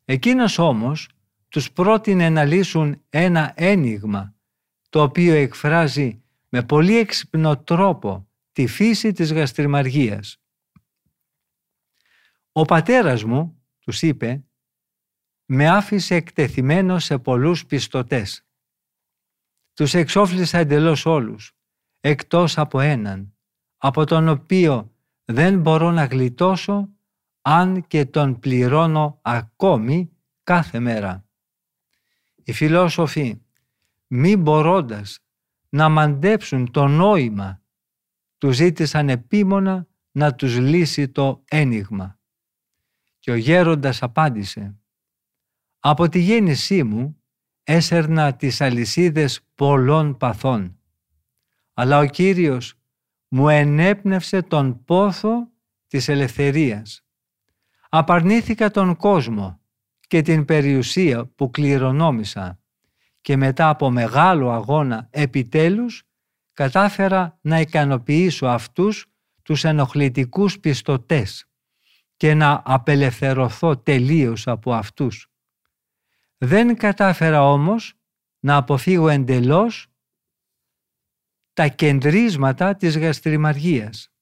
Εκείνος 0.06 0.58
όμως 0.58 1.10
τους 1.50 1.72
πρότεινε 1.72 2.30
να 2.30 2.46
λύσουν 2.46 3.02
ένα 3.10 3.54
ένιγμα 3.56 4.36
το 4.90 5.02
οποίο 5.02 5.34
εκφράζει 5.34 6.24
με 6.50 6.64
πολύ 6.64 6.98
έξυπνο 6.98 7.58
τρόπο 7.58 8.28
τη 8.52 8.68
φύση 8.68 9.12
της 9.12 9.34
γαστριμαργίας. 9.34 10.38
Ο 12.52 12.62
πατέρας 12.62 13.24
μου, 13.24 13.63
τους 13.80 14.02
είπε, 14.02 14.44
με 15.46 15.70
άφησε 15.70 16.15
εκτεθειμένος 16.15 17.04
σε 17.04 17.17
πολλούς 17.17 17.65
πιστωτές. 17.65 18.46
Τους 19.74 19.94
εξόφλησα 19.94 20.58
εντελώς 20.58 21.06
όλους, 21.06 21.58
εκτός 22.00 22.58
από 22.58 22.80
έναν, 22.80 23.36
από 23.78 24.06
τον 24.06 24.28
οποίο 24.28 24.96
δεν 25.26 25.60
μπορώ 25.60 25.92
να 25.92 26.06
γλιτώσω 26.06 26.90
αν 27.42 27.88
και 27.88 28.06
τον 28.06 28.40
πληρώνω 28.40 29.20
ακόμη 29.22 30.12
κάθε 30.44 30.80
μέρα. 30.80 31.26
Οι 32.44 32.52
φιλόσοφοι 32.52 33.42
μη 34.08 34.38
μπορώντας 34.38 35.20
να 35.70 35.90
μαντέψουν 35.90 36.72
το 36.72 36.88
νόημα, 36.88 37.62
τους 38.38 38.56
ζήτησαν 38.56 39.10
επίμονα 39.10 39.88
να 40.12 40.36
τους 40.36 40.58
λύσει 40.58 41.10
το 41.10 41.44
ένιγμα. 41.48 42.20
Και 43.20 43.32
ο 43.32 43.36
γέροντας 43.36 44.04
απάντησε 44.04 44.78
«Από 45.80 46.10
τη 46.10 46.20
γέννησή 46.20 46.84
μου 46.84 47.23
έσερνα 47.63 48.36
τις 48.36 48.62
αλυσίδες 48.62 49.41
πολλών 49.56 50.17
παθών, 50.17 50.80
αλλά 51.73 51.99
ο 51.99 52.06
Κύριος 52.06 52.73
μου 53.28 53.49
ενέπνευσε 53.49 54.41
τον 54.41 54.84
πόθο 54.84 55.49
της 55.88 56.08
ελευθερίας. 56.08 57.06
Απαρνήθηκα 57.89 58.71
τον 58.71 58.95
κόσμο 58.95 59.60
και 59.99 60.21
την 60.21 60.45
περιουσία 60.45 61.26
που 61.26 61.52
κληρονόμησα 61.52 62.60
και 63.21 63.38
μετά 63.38 63.69
από 63.69 63.89
μεγάλο 63.89 64.52
αγώνα 64.52 65.08
επιτέλους 65.12 66.04
κατάφερα 66.54 67.38
να 67.41 67.60
ικανοποιήσω 67.60 68.45
αυτούς 68.45 69.06
τους 69.41 69.63
ενοχλητικούς 69.63 70.60
πιστωτές 70.60 71.45
και 72.17 72.34
να 72.34 72.62
απελευθερωθώ 72.65 73.78
τελείως 73.78 74.47
από 74.47 74.73
αυτούς. 74.73 75.33
Δεν 76.45 76.77
κατάφερα 76.77 77.43
όμως 77.51 77.93
να 78.39 78.56
αποφύγω 78.56 79.10
εντελώς 79.10 79.88
τα 81.53 81.67
κεντρίσματα 81.67 82.75
της 82.75 82.97
γαστριμαργίας. 82.97 84.13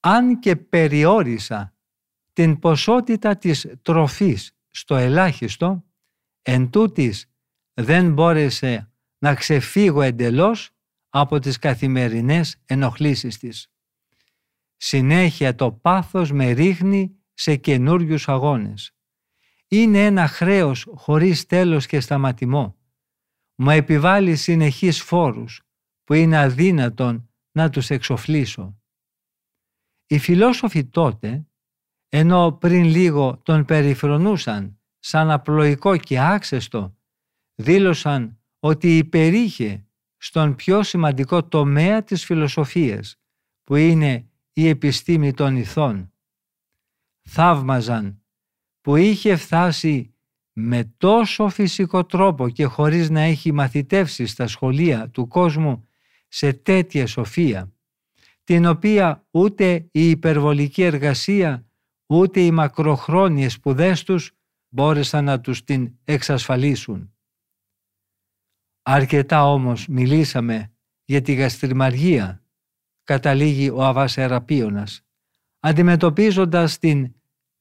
Αν 0.00 0.38
και 0.38 0.56
περιόρισα 0.56 1.76
την 2.32 2.58
ποσότητα 2.58 3.36
της 3.36 3.66
τροφής 3.82 4.56
στο 4.70 4.96
ελάχιστο, 4.96 5.84
εν 6.42 6.70
δεν 7.74 8.12
μπόρεσε 8.12 8.92
να 9.18 9.34
ξεφύγω 9.34 10.02
εντελώς 10.02 10.70
από 11.08 11.38
τις 11.38 11.58
καθημερινές 11.58 12.62
ενοχλήσεις 12.64 13.38
της. 13.38 13.72
Συνέχεια 14.76 15.54
το 15.54 15.72
πάθος 15.72 16.32
με 16.32 16.50
ρίχνει 16.50 17.18
σε 17.32 17.56
καινούριους 17.56 18.28
αγώνες. 18.28 18.93
Είναι 19.76 20.04
ένα 20.04 20.26
χρέος 20.26 20.86
χωρίς 20.94 21.46
τέλος 21.46 21.86
και 21.86 22.00
σταματημό. 22.00 22.76
Μου 23.54 23.70
επιβάλλει 23.70 24.36
συνεχείς 24.36 25.02
φόρους 25.02 25.62
που 26.04 26.14
είναι 26.14 26.38
αδύνατον 26.38 27.30
να 27.52 27.70
τους 27.70 27.90
εξοφλήσω. 27.90 28.78
Οι 30.06 30.18
φιλόσοφοι 30.18 30.84
τότε, 30.84 31.46
ενώ 32.08 32.52
πριν 32.52 32.84
λίγο 32.84 33.38
τον 33.42 33.64
περιφρονούσαν 33.64 34.80
σαν 34.98 35.30
απλοϊκό 35.30 35.96
και 35.96 36.20
άξεστο 36.20 36.96
δήλωσαν 37.54 38.38
ότι 38.58 38.96
υπερήχε 38.96 39.86
στον 40.16 40.54
πιο 40.54 40.82
σημαντικό 40.82 41.44
τομέα 41.44 42.02
της 42.02 42.24
φιλοσοφίας, 42.24 43.20
που 43.64 43.76
είναι 43.76 44.30
η 44.52 44.68
επιστήμη 44.68 45.32
των 45.32 45.56
ηθών. 45.56 46.12
Θαύμαζαν 47.22 48.23
που 48.84 48.96
είχε 48.96 49.36
φτάσει 49.36 50.14
με 50.52 50.94
τόσο 50.96 51.48
φυσικό 51.48 52.04
τρόπο 52.04 52.48
και 52.48 52.64
χωρίς 52.64 53.10
να 53.10 53.20
έχει 53.20 53.52
μαθητεύσει 53.52 54.26
στα 54.26 54.46
σχολεία 54.46 55.10
του 55.10 55.28
κόσμου 55.28 55.88
σε 56.28 56.52
τέτοια 56.52 57.06
σοφία, 57.06 57.72
την 58.44 58.66
οποία 58.66 59.26
ούτε 59.30 59.88
η 59.90 60.10
υπερβολική 60.10 60.82
εργασία 60.82 61.66
ούτε 62.06 62.40
οι 62.40 62.50
μακροχρόνιες 62.50 63.52
σπουδές 63.52 64.02
τους 64.02 64.32
μπόρεσαν 64.68 65.24
να 65.24 65.40
τους 65.40 65.64
την 65.64 65.92
εξασφαλίσουν. 66.04 67.14
Αρκετά 68.82 69.52
όμως 69.52 69.86
μιλήσαμε 69.88 70.72
για 71.04 71.22
τη 71.22 71.34
γαστριμαργία, 71.34 72.44
καταλήγει 73.04 73.70
ο 73.70 73.84
Αβάς 73.84 74.16
Εραπίωνας, 74.16 75.04
αντιμετωπίζοντας 75.60 76.78
την 76.78 77.14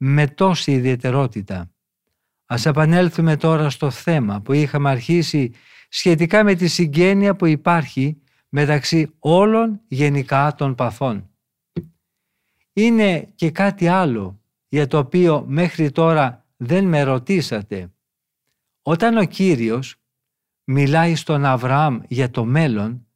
με 0.05 0.27
τόση 0.27 0.71
ιδιαιτερότητα. 0.71 1.71
Ας 2.45 2.65
επανέλθουμε 2.65 3.37
τώρα 3.37 3.69
στο 3.69 3.89
θέμα 3.89 4.41
που 4.41 4.53
είχαμε 4.53 4.89
αρχίσει 4.89 5.53
σχετικά 5.89 6.43
με 6.43 6.55
τη 6.55 6.67
συγγένεια 6.67 7.35
που 7.35 7.45
υπάρχει 7.45 8.21
μεταξύ 8.49 9.13
όλων 9.19 9.81
γενικά 9.87 10.55
των 10.55 10.75
παθών. 10.75 11.29
Είναι 12.73 13.31
και 13.35 13.51
κάτι 13.51 13.87
άλλο 13.87 14.41
για 14.67 14.87
το 14.87 14.97
οποίο 14.97 15.45
μέχρι 15.47 15.91
τώρα 15.91 16.45
δεν 16.57 16.85
με 16.85 17.03
ρωτήσατε. 17.03 17.93
Όταν 18.81 19.17
ο 19.17 19.23
Κύριος 19.23 19.95
μιλάει 20.63 21.15
στον 21.15 21.45
Αβραάμ 21.45 21.99
για 22.07 22.29
το 22.29 22.45
μέλλον, 22.45 23.07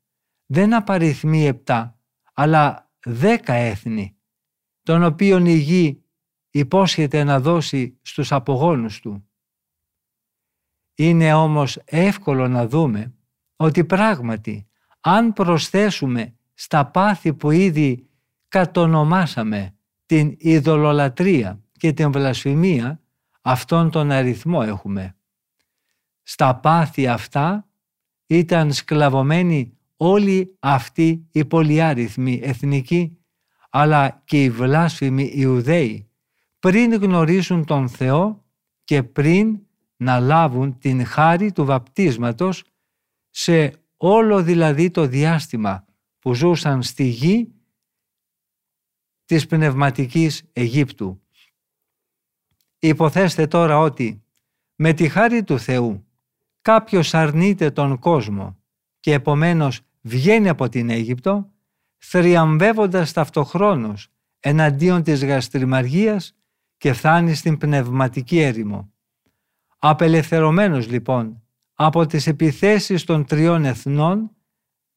δεν 0.46 0.74
απαριθμεί 0.74 1.46
επτά, 1.46 2.00
αλλά 2.34 2.92
δέκα 3.06 3.54
έθνη, 3.54 4.18
τον 4.84 5.04
οποίον 5.04 5.46
η 5.46 5.56
γη 5.56 6.02
υπόσχεται 6.58 7.24
να 7.24 7.40
δώσει 7.40 8.00
στους 8.02 8.32
απογόνους 8.32 9.00
του. 9.00 9.30
Είναι 10.96 11.34
όμως 11.34 11.80
εύκολο 11.86 12.48
να 12.48 12.68
δούμε 12.68 13.14
ότι 13.56 13.86
πράγματι 13.86 14.68
αν 15.00 15.34
προσθέσουμε 15.34 16.36
στα 16.54 16.86
πάθη 16.86 17.34
που 17.34 17.52
ήδη 17.52 18.10
κατονομάσαμε 18.48 19.76
την 20.06 20.36
ειδωλολατρία 20.38 21.62
και 21.72 21.94
την 21.94 22.12
βλασφημία, 22.12 23.02
αυτόν 23.42 23.90
τον 23.90 24.12
αριθμό 24.12 24.62
έχουμε. 24.66 25.16
Στα 26.24 26.56
πάθη 26.56 27.08
αυτά 27.08 27.68
ήταν 28.28 28.74
σκλαβωμένοι 28.74 29.78
όλοι 29.98 30.58
αυτοί 30.60 31.28
οι 31.32 31.46
πολυάριθμοι 31.46 32.40
εθνικοί, 32.44 33.18
αλλά 33.70 34.22
και 34.26 34.44
οι 34.44 34.50
βλάσφημοι 34.50 35.32
Ιουδαίοι, 35.36 36.07
πριν 36.60 36.94
γνωρίσουν 36.94 37.66
τον 37.66 37.90
Θεό 37.90 38.46
και 38.84 39.04
πριν 39.04 39.60
να 39.98 40.20
λάβουν 40.20 40.78
την 40.78 41.06
χάρη 41.06 41.52
του 41.52 41.66
βαπτίσματος 41.66 42.64
σε 43.30 43.74
όλο 43.98 44.44
δηλαδή 44.44 44.92
το 44.92 45.06
διάστημα 45.06 45.86
που 46.20 46.34
ζούσαν 46.34 46.84
στη 46.84 47.04
γη 47.04 47.52
της 49.26 49.46
πνευματικής 49.46 50.44
Αιγύπτου. 50.54 51.22
Υποθέστε 52.80 53.48
τώρα 53.48 53.78
ότι 53.80 54.24
με 54.76 54.94
τη 54.94 55.10
χάρη 55.10 55.44
του 55.44 55.60
Θεού 55.60 56.06
κάποιος 56.62 57.14
αρνείται 57.14 57.72
τον 57.72 58.00
κόσμο 58.00 58.58
και 59.00 59.14
επομένως 59.14 59.82
βγαίνει 60.02 60.50
από 60.50 60.70
την 60.70 60.90
Αίγυπτο 60.90 61.52
θριαμβεύοντας 61.98 63.14
ταυτοχρόνως 63.14 64.08
εναντίον 64.40 65.04
της 65.04 65.26
γαστριμαργίας 65.26 66.37
και 66.78 66.94
φτάνει 66.94 67.34
στην 67.34 67.58
πνευματική 67.58 68.40
έρημο. 68.40 68.92
Απελευθερωμένος 69.78 70.88
λοιπόν 70.88 71.42
από 71.74 72.06
τις 72.06 72.28
επιθέσεις 72.28 73.04
των 73.04 73.26
τριών 73.26 73.66
εθνών 73.66 74.36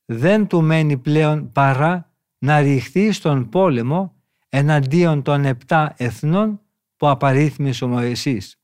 δεν 0.04 0.46
του 0.46 0.62
μένει 0.62 0.98
πλέον 0.98 1.52
παρά 1.52 2.14
να 2.38 2.60
ρηχθεί 2.60 3.12
στον 3.12 3.48
πόλεμο 3.48 4.14
εναντίον 4.48 5.22
των 5.22 5.44
επτά 5.44 5.94
εθνών 5.96 6.60
που 6.96 7.08
απαρίθμησε 7.08 7.84
ο 7.84 7.88
Μωυσής. 7.88 8.60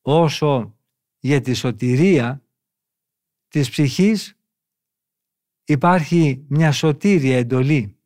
Όσο 0.00 0.78
για 1.18 1.40
τη 1.40 1.54
σωτηρία 1.54 2.42
της 3.48 3.70
ψυχής 3.70 4.38
υπάρχει 5.64 6.44
μια 6.48 6.72
σωτήρια 6.72 7.36
εντολή. 7.36 7.98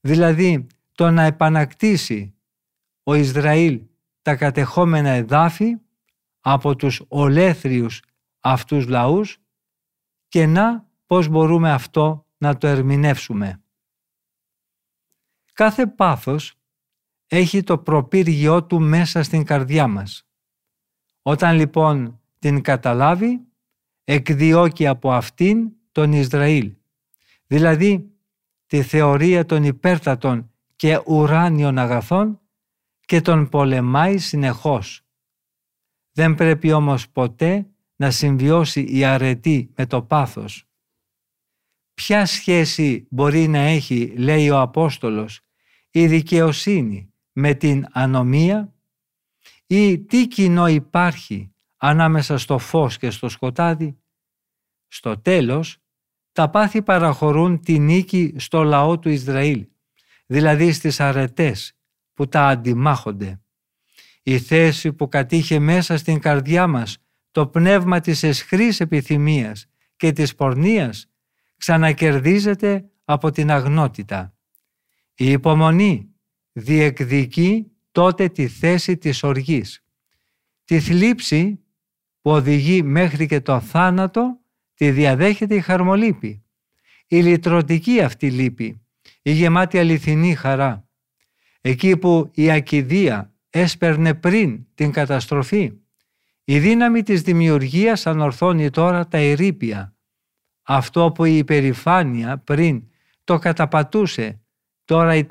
Δηλαδή 0.00 0.66
το 0.94 1.10
να 1.10 1.22
επανακτήσει 1.22 2.34
ο 3.10 3.14
Ισραήλ 3.14 3.82
τα 4.22 4.36
κατεχόμενα 4.36 5.08
εδάφη 5.08 5.76
από 6.40 6.76
τους 6.76 7.02
ολέθριους 7.08 8.02
αυτούς 8.40 8.86
λαούς 8.86 9.38
και 10.28 10.46
να 10.46 10.88
πώς 11.06 11.28
μπορούμε 11.28 11.72
αυτό 11.72 12.26
να 12.38 12.56
το 12.56 12.66
ερμηνεύσουμε. 12.66 13.62
Κάθε 15.52 15.86
πάθος 15.86 16.54
έχει 17.26 17.62
το 17.62 17.78
προπύργιό 17.78 18.64
του 18.64 18.80
μέσα 18.80 19.22
στην 19.22 19.44
καρδιά 19.44 19.86
μας. 19.86 20.28
Όταν 21.22 21.56
λοιπόν 21.56 22.20
την 22.38 22.62
καταλάβει, 22.62 23.46
εκδιώκει 24.04 24.86
από 24.86 25.12
αυτήν 25.12 25.72
τον 25.92 26.12
Ισραήλ, 26.12 26.74
δηλαδή 27.46 28.10
τη 28.66 28.82
θεωρία 28.82 29.44
των 29.46 29.64
υπέρτατων 29.64 30.50
και 30.76 31.02
ουράνιων 31.06 31.78
αγαθών 31.78 32.40
και 33.10 33.20
τον 33.20 33.48
πολεμάει 33.48 34.18
συνεχώς. 34.18 35.02
Δεν 36.12 36.34
πρέπει 36.34 36.72
όμως 36.72 37.10
ποτέ 37.10 37.70
να 37.96 38.10
συμβιώσει 38.10 38.84
η 38.88 39.04
αρετή 39.04 39.72
με 39.76 39.86
το 39.86 40.02
πάθος. 40.02 40.68
Ποια 41.94 42.26
σχέση 42.26 43.06
μπορεί 43.10 43.48
να 43.48 43.58
έχει, 43.58 44.06
λέει 44.16 44.50
ο 44.50 44.60
Απόστολος, 44.60 45.40
η 45.90 46.06
δικαιοσύνη 46.06 47.12
με 47.32 47.54
την 47.54 47.86
ανομία; 47.92 48.74
Ή 49.66 49.98
τι 49.98 50.28
κοινό 50.28 50.66
υπάρχει 50.66 51.54
ανάμεσα 51.76 52.38
στο 52.38 52.58
φως 52.58 52.98
και 52.98 53.10
στο 53.10 53.28
σκοτάδι; 53.28 54.00
Στο 54.88 55.20
τέλος, 55.20 55.78
τα 56.32 56.50
πάθη 56.50 56.82
παραχωρούν 56.82 57.60
τη 57.60 57.78
νίκη 57.78 58.34
στο 58.38 58.62
λαό 58.62 58.98
του 58.98 59.08
Ισραήλ, 59.08 59.68
δηλαδή 60.26 60.72
στις 60.72 61.00
αρετές 61.00 61.74
που 62.20 62.28
τα 62.28 62.46
αντιμάχονται. 62.46 63.40
Η 64.22 64.38
θέση 64.38 64.92
που 64.92 65.08
κατήχε 65.08 65.58
μέσα 65.58 65.96
στην 65.96 66.18
καρδιά 66.18 66.66
μας 66.66 66.98
το 67.30 67.46
πνεύμα 67.46 68.00
της 68.00 68.22
εσχρής 68.22 68.80
επιθυμίας 68.80 69.66
και 69.96 70.12
της 70.12 70.34
πορνείας 70.34 71.10
ξανακερδίζεται 71.56 72.90
από 73.04 73.30
την 73.30 73.50
αγνότητα. 73.50 74.34
Η 75.14 75.30
υπομονή 75.30 76.14
διεκδικεί 76.52 77.66
τότε 77.92 78.28
τη 78.28 78.48
θέση 78.48 78.96
της 78.96 79.22
οργής. 79.22 79.84
Τη 80.64 80.80
θλίψη 80.80 81.60
που 82.20 82.30
οδηγεί 82.30 82.82
μέχρι 82.82 83.26
και 83.26 83.40
το 83.40 83.60
θάνατο 83.60 84.40
τη 84.74 84.90
διαδέχεται 84.90 85.54
η 85.54 85.60
χαρμολύπη. 85.60 86.44
Η 87.06 87.22
λυτρωτική 87.22 88.00
αυτή 88.00 88.30
λύπη, 88.30 88.86
η 89.22 89.32
γεμάτη 89.32 89.78
αληθινή 89.78 90.34
χαρά. 90.34 90.89
Εκεί 91.60 91.96
που 91.96 92.30
η 92.34 92.50
ακιδεία 92.50 93.34
έσπερνε 93.50 94.14
πριν 94.14 94.66
την 94.74 94.92
καταστροφή. 94.92 95.72
Η 96.44 96.58
δύναμη 96.58 97.02
της 97.02 97.22
δημιουργίας 97.22 98.06
ανορθώνει 98.06 98.70
τώρα 98.70 99.08
τα 99.08 99.18
ερήπια. 99.18 99.94
Αυτό 100.62 101.12
που 101.12 101.24
η 101.24 101.36
υπερηφάνεια 101.36 102.38
πριν 102.38 102.88
το 103.24 103.38
καταπατούσε, 103.38 104.40
τώρα 104.84 105.14
η 105.14 105.26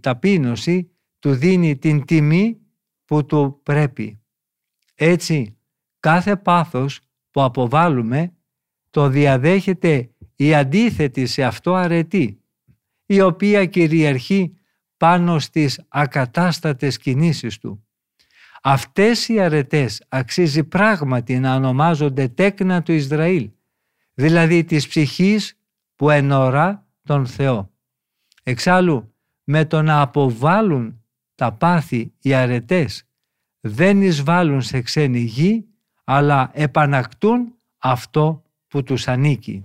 ταπείνωση 0.00 0.90
του 1.18 1.34
δίνει 1.34 1.76
την 1.76 2.04
τιμή 2.04 2.60
που 3.04 3.26
του 3.26 3.60
πρέπει. 3.62 4.20
Έτσι, 4.94 5.56
κάθε 6.00 6.36
πάθος 6.36 7.00
που 7.30 7.42
αποβάλλουμε 7.42 8.32
το 8.90 9.08
διαδέχεται 9.08 10.10
η 10.36 10.54
αντίθετη 10.54 11.26
σε 11.26 11.42
αυτό 11.42 11.74
αρετή, 11.74 12.40
η 13.06 13.20
οποία 13.20 13.66
κυριαρχεί 13.66 14.56
πάνω 14.96 15.38
στις 15.38 15.84
ακατάστατες 15.88 16.98
κινήσεις 16.98 17.58
του. 17.58 17.86
Αυτές 18.62 19.28
οι 19.28 19.40
αρετές 19.40 20.04
αξίζει 20.08 20.64
πράγματι 20.64 21.38
να 21.38 21.54
ονομάζονται 21.54 22.28
τέκνα 22.28 22.82
του 22.82 22.92
Ισραήλ, 22.92 23.50
δηλαδή 24.14 24.64
της 24.64 24.88
ψυχής 24.88 25.58
που 25.96 26.10
ενωρά 26.10 26.86
τον 27.02 27.26
Θεό. 27.26 27.70
Εξάλλου, 28.42 29.14
με 29.44 29.64
το 29.64 29.82
να 29.82 30.00
αποβάλουν 30.00 31.02
τα 31.34 31.52
πάθη 31.52 32.12
οι 32.20 32.34
αρετές 32.34 33.06
δεν 33.60 34.02
εισβάλλουν 34.02 34.62
σε 34.62 34.80
ξένη 34.80 35.18
γη, 35.18 35.64
αλλά 36.04 36.50
επανακτούν 36.52 37.54
αυτό 37.78 38.42
που 38.68 38.82
τους 38.82 39.08
ανήκει. 39.08 39.64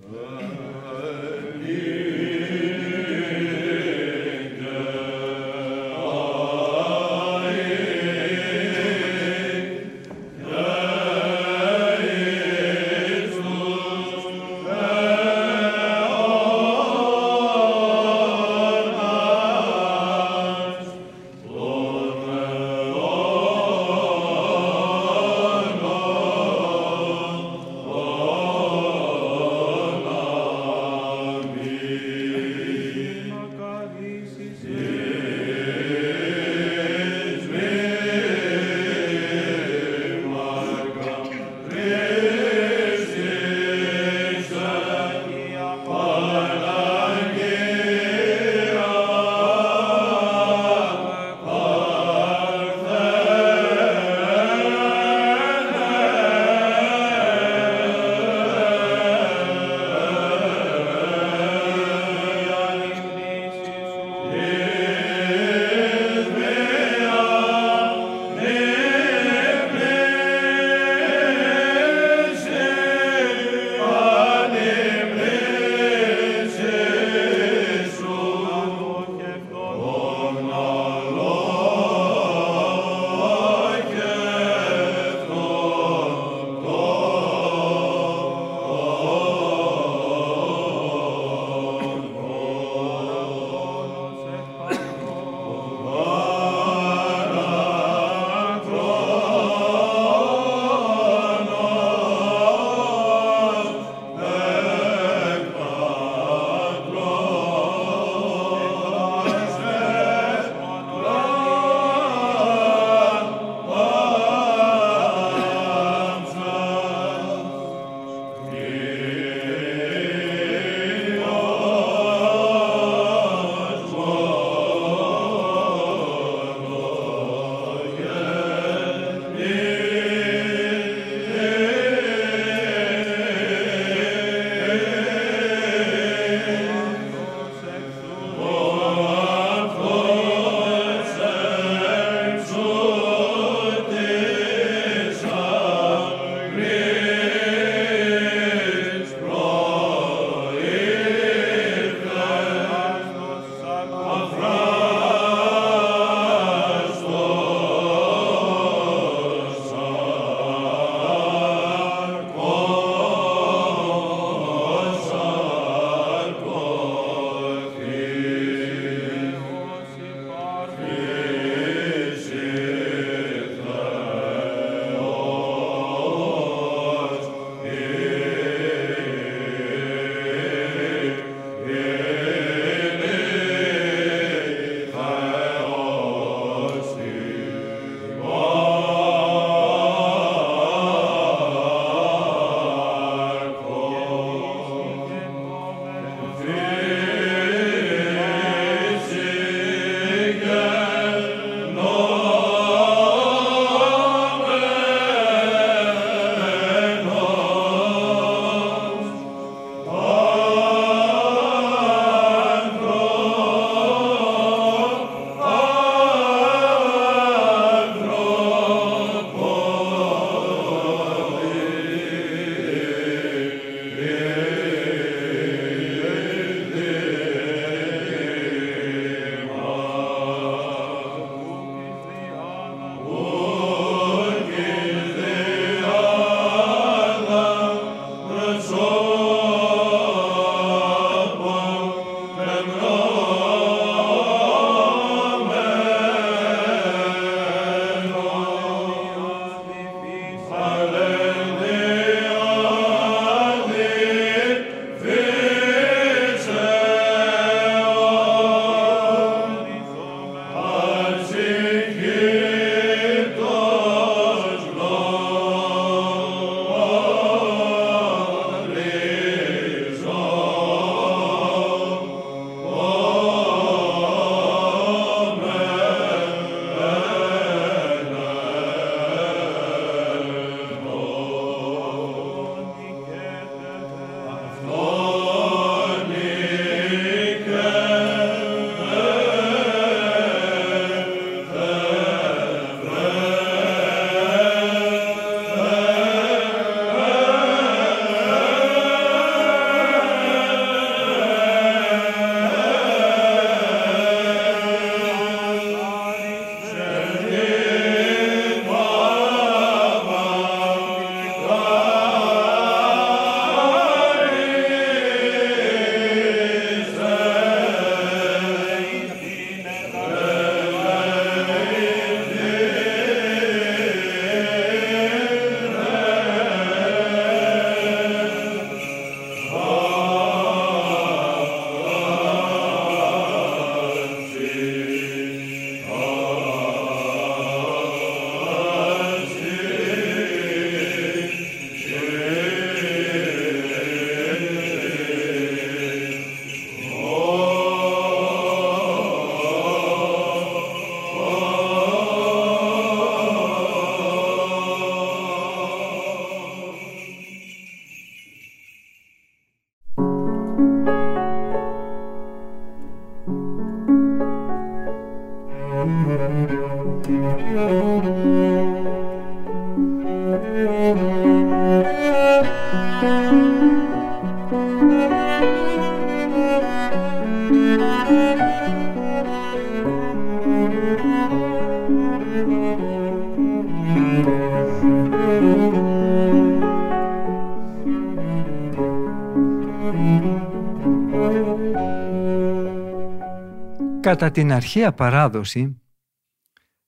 Κατά 394.20 394.32
την 394.32 394.52
αρχαία 394.52 394.94
παράδοση, 394.94 395.82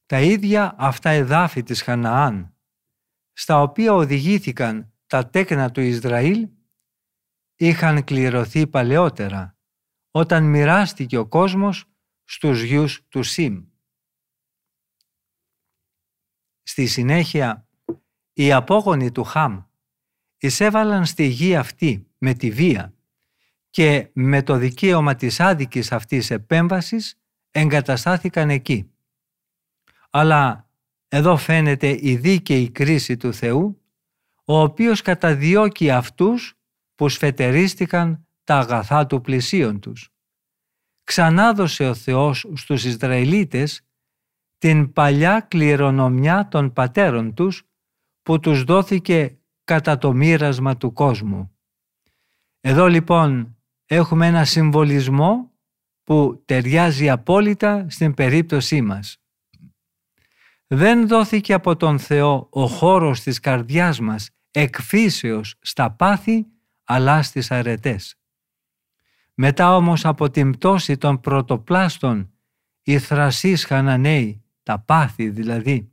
τα 0.06 0.22
ίδια 0.22 0.76
αυτά 0.78 1.10
εδάφη 1.10 1.64
της 1.64 1.82
Χαναάν, 1.82 2.58
στα 3.34 3.62
οποία 3.62 3.94
οδηγήθηκαν 3.94 4.94
τα 5.08 5.30
τέκνα 5.30 5.72
του 5.72 5.82
Ισραήλ, 5.82 6.50
είχαν 7.56 8.04
κληρωθεί 8.04 8.68
παλαιότερα, 8.68 9.58
όταν 10.12 10.44
μοιράστηκε 10.44 11.18
ο 11.18 11.28
κόσμος 11.28 11.86
στους 12.24 12.62
γιους 12.62 13.08
του 13.08 13.24
Σιμ. 13.24 13.66
Στη 16.62 16.86
συνέχεια, 16.88 17.70
οι 18.34 18.52
απόγονοι 18.52 19.12
του 19.12 19.24
Χαμ 19.24 19.64
εισέβαλαν 20.38 21.06
στη 21.06 21.26
γη 21.26 21.56
αυτή 21.56 22.12
με 22.18 22.34
τη 22.34 22.52
βία 22.52 22.96
και 23.70 24.10
με 24.14 24.44
το 24.44 24.58
δικαίωμα 24.58 25.16
της 25.16 25.40
άδικης 25.40 25.92
αυτής 25.92 26.32
επέμβασης 26.32 27.21
εγκαταστάθηκαν 27.52 28.50
εκεί. 28.50 28.92
Αλλά 30.10 30.70
εδώ 31.08 31.38
φαίνεται 31.38 31.98
η 32.02 32.16
δίκαιη 32.16 32.70
κρίση 32.70 33.18
του 33.18 33.34
Θεού, 33.34 33.82
ο 34.46 34.60
οποίος 34.60 35.02
καταδιώκει 35.02 35.92
αυτούς 35.92 36.56
που 36.96 37.10
σφετερίστηκαν 37.10 38.26
τα 38.44 38.58
αγαθά 38.58 39.06
του 39.06 39.22
πλησίον 39.22 39.80
τους. 39.80 40.10
Ξανάδωσε 41.04 41.88
ο 41.88 41.94
Θεός 41.94 42.46
στους 42.54 42.84
Ισραηλίτες 42.84 43.82
την 44.58 44.94
παλιά 44.94 45.40
κληρονομιά 45.40 46.48
των 46.48 46.74
πατέρων 46.74 47.34
τους 47.34 47.64
που 48.24 48.40
τους 48.40 48.64
δόθηκε 48.64 49.38
κατά 49.64 49.98
το 49.98 50.14
μοίρασμα 50.14 50.78
του 50.78 50.94
κόσμου. 50.94 51.56
Εδώ 52.60 52.88
λοιπόν 52.88 53.58
έχουμε 53.86 54.28
ένα 54.28 54.46
συμβολισμό 54.46 55.51
που 56.04 56.44
ταιριάζει 56.46 57.10
απόλυτα 57.10 57.86
στην 57.90 58.14
περίπτωσή 58.14 58.82
μας. 58.82 59.18
Δεν 60.68 61.08
δόθηκε 61.08 61.54
από 61.54 61.76
τον 61.76 62.00
Θεό 62.00 62.48
ο 62.52 62.66
χώρος 62.68 63.22
της 63.22 63.40
καρδιάς 63.40 64.00
μας 64.00 64.30
εκφύσεως 64.52 65.56
στα 65.62 65.92
πάθη 65.92 66.46
αλλά 66.84 67.24
στις 67.24 67.52
αρετές. 67.52 68.16
Μετά 69.34 69.76
όμως 69.76 70.06
από 70.06 70.30
την 70.30 70.52
πτώση 70.52 70.98
των 70.98 71.20
πρωτοπλάστων 71.20 72.32
οι 72.84 73.00
θρασείς 73.00 73.66
Χαναναίοι, 73.66 74.44
τα 74.64 74.80
πάθη 74.80 75.30
δηλαδή, 75.30 75.92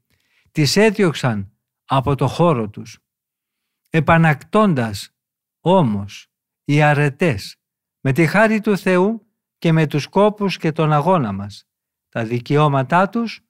τις 0.50 0.76
έδιωξαν 0.76 1.52
από 1.84 2.14
το 2.14 2.26
χώρο 2.26 2.68
τους. 2.68 2.98
Επανακτώντας 3.90 5.14
όμως 5.60 6.30
οι 6.64 6.82
αρετές 6.82 7.56
με 8.00 8.12
τη 8.12 8.26
χάρη 8.26 8.60
του 8.60 8.78
Θεού 8.78 9.27
και 9.58 9.72
με 9.72 9.86
τους 9.86 10.06
κόπους 10.06 10.56
και 10.56 10.72
τον 10.72 10.92
αγώνα 10.92 11.32
μας. 11.32 11.68
Τα 12.08 12.24
δικαιώματά 12.24 13.08
τους 13.08 13.40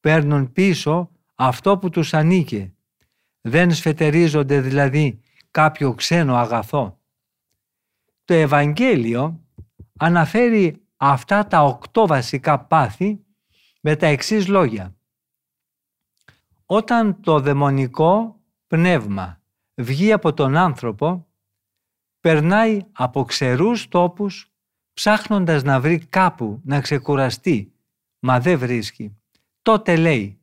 παίρνουν 0.00 0.52
πίσω 0.52 1.10
αυτό 1.34 1.78
που 1.78 1.90
τους 1.90 2.14
ανήκε. 2.14 2.74
Δεν 3.40 3.74
σφετερίζονται 3.74 4.60
δηλαδή 4.60 5.20
κάποιο 5.50 5.94
ξένο 5.94 6.36
αγαθό. 6.36 7.00
Το 8.24 8.34
Ευαγγέλιο 8.34 9.40
αναφέρει 9.98 10.82
αυτά 10.96 11.46
τα 11.46 11.64
οκτώ 11.64 12.06
βασικά 12.06 12.64
πάθη 12.64 13.24
με 13.80 13.96
τα 13.96 14.06
εξής 14.06 14.46
λόγια. 14.46 14.96
Όταν 16.66 17.20
το 17.20 17.40
δαιμονικό 17.40 18.40
πνεύμα 18.66 19.42
βγει 19.74 20.12
από 20.12 20.34
τον 20.34 20.56
άνθρωπο, 20.56 21.26
περνάει 22.20 22.80
από 22.92 23.24
ξερούς 23.24 23.88
τόπους 23.88 24.47
ψάχνοντας 24.98 25.62
να 25.62 25.80
βρει 25.80 25.98
κάπου 25.98 26.60
να 26.64 26.80
ξεκουραστεί, 26.80 27.72
μα 28.18 28.40
δεν 28.40 28.58
βρίσκει. 28.58 29.16
Τότε 29.62 29.96
λέει 29.96 30.40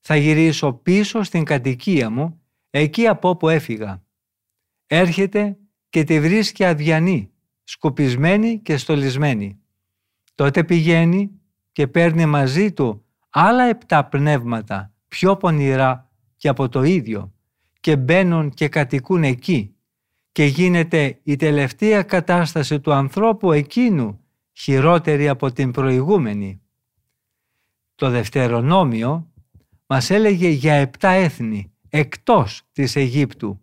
«Θα 0.00 0.16
γυρίσω 0.16 0.72
πίσω 0.72 1.22
στην 1.22 1.44
κατοικία 1.44 2.10
μου, 2.10 2.40
εκεί 2.70 3.06
από 3.06 3.28
όπου 3.28 3.48
έφυγα». 3.48 4.02
Έρχεται 4.86 5.56
και 5.88 6.04
τη 6.04 6.20
βρίσκει 6.20 6.64
αδιανή, 6.64 7.30
σκουπισμένη 7.64 8.58
και 8.58 8.76
στολισμένη. 8.76 9.58
Τότε 10.34 10.64
πηγαίνει 10.64 11.30
και 11.72 11.86
παίρνει 11.86 12.26
μαζί 12.26 12.72
του 12.72 13.04
άλλα 13.30 13.64
επτά 13.64 14.04
πνεύματα 14.04 14.92
πιο 15.08 15.36
πονηρά 15.36 16.10
και 16.36 16.48
από 16.48 16.68
το 16.68 16.82
ίδιο 16.82 17.32
και 17.80 17.96
μπαίνουν 17.96 18.50
και 18.50 18.68
κατοικούν 18.68 19.24
εκεί 19.24 19.75
και 20.36 20.44
γίνεται 20.44 21.20
η 21.22 21.36
τελευταία 21.36 22.02
κατάσταση 22.02 22.80
του 22.80 22.92
ανθρώπου 22.92 23.52
εκείνου 23.52 24.20
χειρότερη 24.52 25.28
από 25.28 25.52
την 25.52 25.70
προηγούμενη. 25.70 26.62
Το 27.94 28.10
Δευτερονόμιο 28.10 29.32
μας 29.86 30.10
έλεγε 30.10 30.48
για 30.48 30.74
επτά 30.74 31.08
έθνη 31.08 31.72
εκτός 31.88 32.62
της 32.72 32.96
Αιγύπτου 32.96 33.60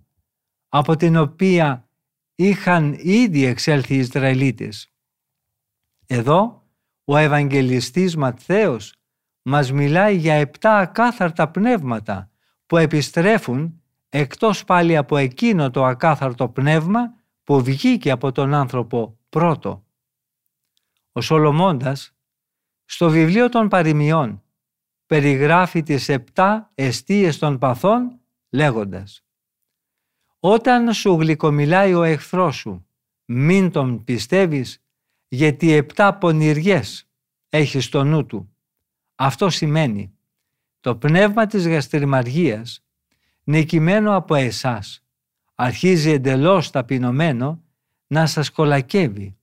από 0.69 0.95
την 0.95 1.17
οποία 1.17 1.89
είχαν 2.35 2.95
ήδη 2.97 3.45
εξέλθει 3.45 3.95
οι 3.95 3.99
Ισραηλίτες. 3.99 4.93
Εδώ 6.05 6.63
ο 7.03 7.17
Ευαγγελιστής 7.17 8.15
Ματθαίος 8.15 8.95
μας 9.41 9.71
μιλάει 9.71 10.15
για 10.15 10.33
επτά 10.33 10.77
ακάθαρτα 10.77 11.49
πνεύματα 11.49 12.31
που 12.65 12.77
επιστρέφουν 12.77 13.82
εκτός 14.15 14.63
πάλι 14.63 14.97
από 14.97 15.17
εκείνο 15.17 15.69
το 15.69 15.85
ακάθαρτο 15.85 16.49
πνεύμα 16.49 17.15
που 17.43 17.63
βγήκε 17.63 18.11
από 18.11 18.31
τον 18.31 18.53
άνθρωπο 18.53 19.19
πρώτο. 19.29 19.85
Ο 21.11 21.21
Σολομώντας 21.21 22.15
στο 22.85 23.09
βιβλίο 23.09 23.49
των 23.49 23.67
παροιμιών 23.67 24.43
περιγράφει 25.05 25.83
τις 25.83 26.09
επτά 26.09 26.71
εστίες 26.75 27.37
των 27.37 27.57
παθών 27.57 28.19
λέγοντας 28.49 29.25
«Όταν 30.39 30.93
σου 30.93 31.13
γλυκομιλάει 31.13 31.93
ο 31.93 32.03
εχθρός 32.03 32.55
σου, 32.55 32.87
μην 33.25 33.71
τον 33.71 34.03
πιστεύεις 34.03 34.83
γιατί 35.27 35.71
επτά 35.71 36.17
πονηριές 36.17 37.09
έχεις 37.49 37.85
στο 37.85 38.03
νου 38.03 38.25
του. 38.25 38.55
Αυτό 39.15 39.49
σημαίνει 39.49 40.17
το 40.79 40.95
πνεύμα 40.95 41.45
της 41.45 41.67
γαστριμαργίας 41.67 42.82
νικημένο 43.43 44.15
από 44.15 44.35
εσάς 44.35 45.03
αρχίζει 45.55 46.09
εντελώς 46.11 46.69
ταπεινωμένο 46.69 47.63
να 48.07 48.25
σας 48.25 48.49
κολακεύει 48.49 49.37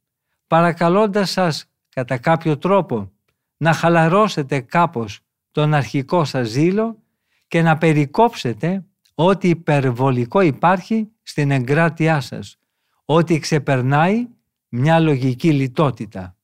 παρακαλώντας 0.47 1.31
σας 1.31 1.65
κατά 1.89 2.19
κάποιο 2.19 2.59
τρόπο 2.59 3.13
να 3.57 3.73
χαλαρώσετε 3.73 4.61
κάπως 4.61 5.21
τον 5.51 5.75
αρχικό 5.75 6.25
σας 6.25 6.49
ζήλο 6.49 7.03
και 7.49 7.63
να 7.63 7.79
περικόψετε 7.79 8.85
ό,τι 9.15 9.49
υπερβολικό 9.49 10.41
υπάρχει 10.41 11.09
στην 11.23 11.51
εγκράτειά 11.51 12.21
σας, 12.21 12.59
ό,τι 13.05 13.39
ξεπερνάει 13.39 14.29
μια 14.69 15.01
λογική 15.01 15.53
λιτότητα. 15.53 16.37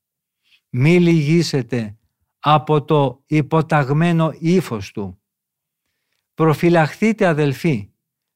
Μη 0.70 1.00
λυγίσετε 1.00 1.96
από 2.38 2.84
το 2.84 3.22
υποταγμένο 3.26 4.32
ύφος 4.38 4.92
του. 4.92 5.20
Προφυλαχθείτε 6.36 7.26
αδελφοί, 7.26 7.90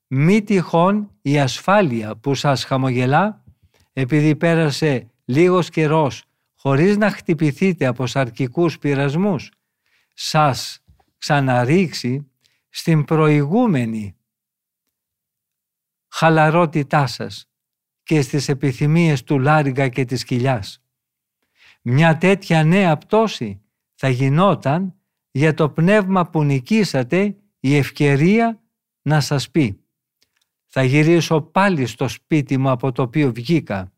μη 0.07 0.43
τυχόν 0.43 1.11
η 1.23 1.41
ασφάλεια 1.41 2.17
που 2.17 2.35
σας 2.35 2.65
χαμογελά 2.65 3.45
επειδή 3.93 4.37
πέρασε 4.37 5.11
λίγος 5.25 5.69
καιρός 5.71 6.25
χωρίς 6.55 6.97
να 6.97 7.11
χτυπηθείτε 7.11 7.87
από 7.87 8.07
σαρκικούς 8.07 8.79
πειρασμούς, 8.79 9.51
σας 10.15 10.85
ξαναρίξει 11.19 12.31
στην 12.69 13.05
προηγούμενη 13.05 14.17
χαλαρότητά 16.09 17.07
σας 17.07 17.51
και 18.03 18.23
στις 18.23 18.49
επιθυμίες 18.49 19.25
του 19.25 19.39
Λάριγκα 19.39 19.89
και 19.89 20.05
της 20.05 20.25
κοιλιάς. 20.25 20.83
Μια 21.83 22.17
τέτοια 22.17 22.65
νέα 22.65 22.97
πτώση 22.97 23.63
θα 23.95 24.09
γινόταν 24.09 24.95
για 25.31 25.55
το 25.55 25.71
πνεύμα 25.71 26.31
που 26.31 26.45
νικήσατε 26.45 27.35
η 27.61 27.77
ευκαιρία 27.77 28.63
να 29.03 29.21
σας 29.21 29.51
πει 29.51 29.85
«Θα 30.67 30.83
γυρίσω 30.83 31.41
πάλι 31.41 31.87
στο 31.87 32.09
σπίτι 32.09 32.59
μου 32.59 32.71
από 32.71 32.93
το 32.93 33.03
οποίο 33.03 33.33
βγήκα» 33.33 33.93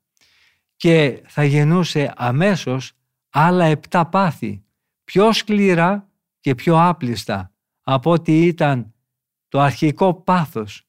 και 0.76 1.22
θα 1.26 1.44
γεννούσε 1.44 2.12
αμέσως 2.16 2.92
άλλα 3.30 3.64
επτά 3.64 4.06
πάθη, 4.06 4.64
πιο 5.04 5.32
σκληρά 5.32 6.10
και 6.40 6.54
πιο 6.54 6.88
άπλιστα 6.88 7.54
από 7.80 8.10
ό,τι 8.10 8.46
ήταν 8.46 8.94
το 9.48 9.60
αρχικό 9.60 10.14
πάθος 10.14 10.88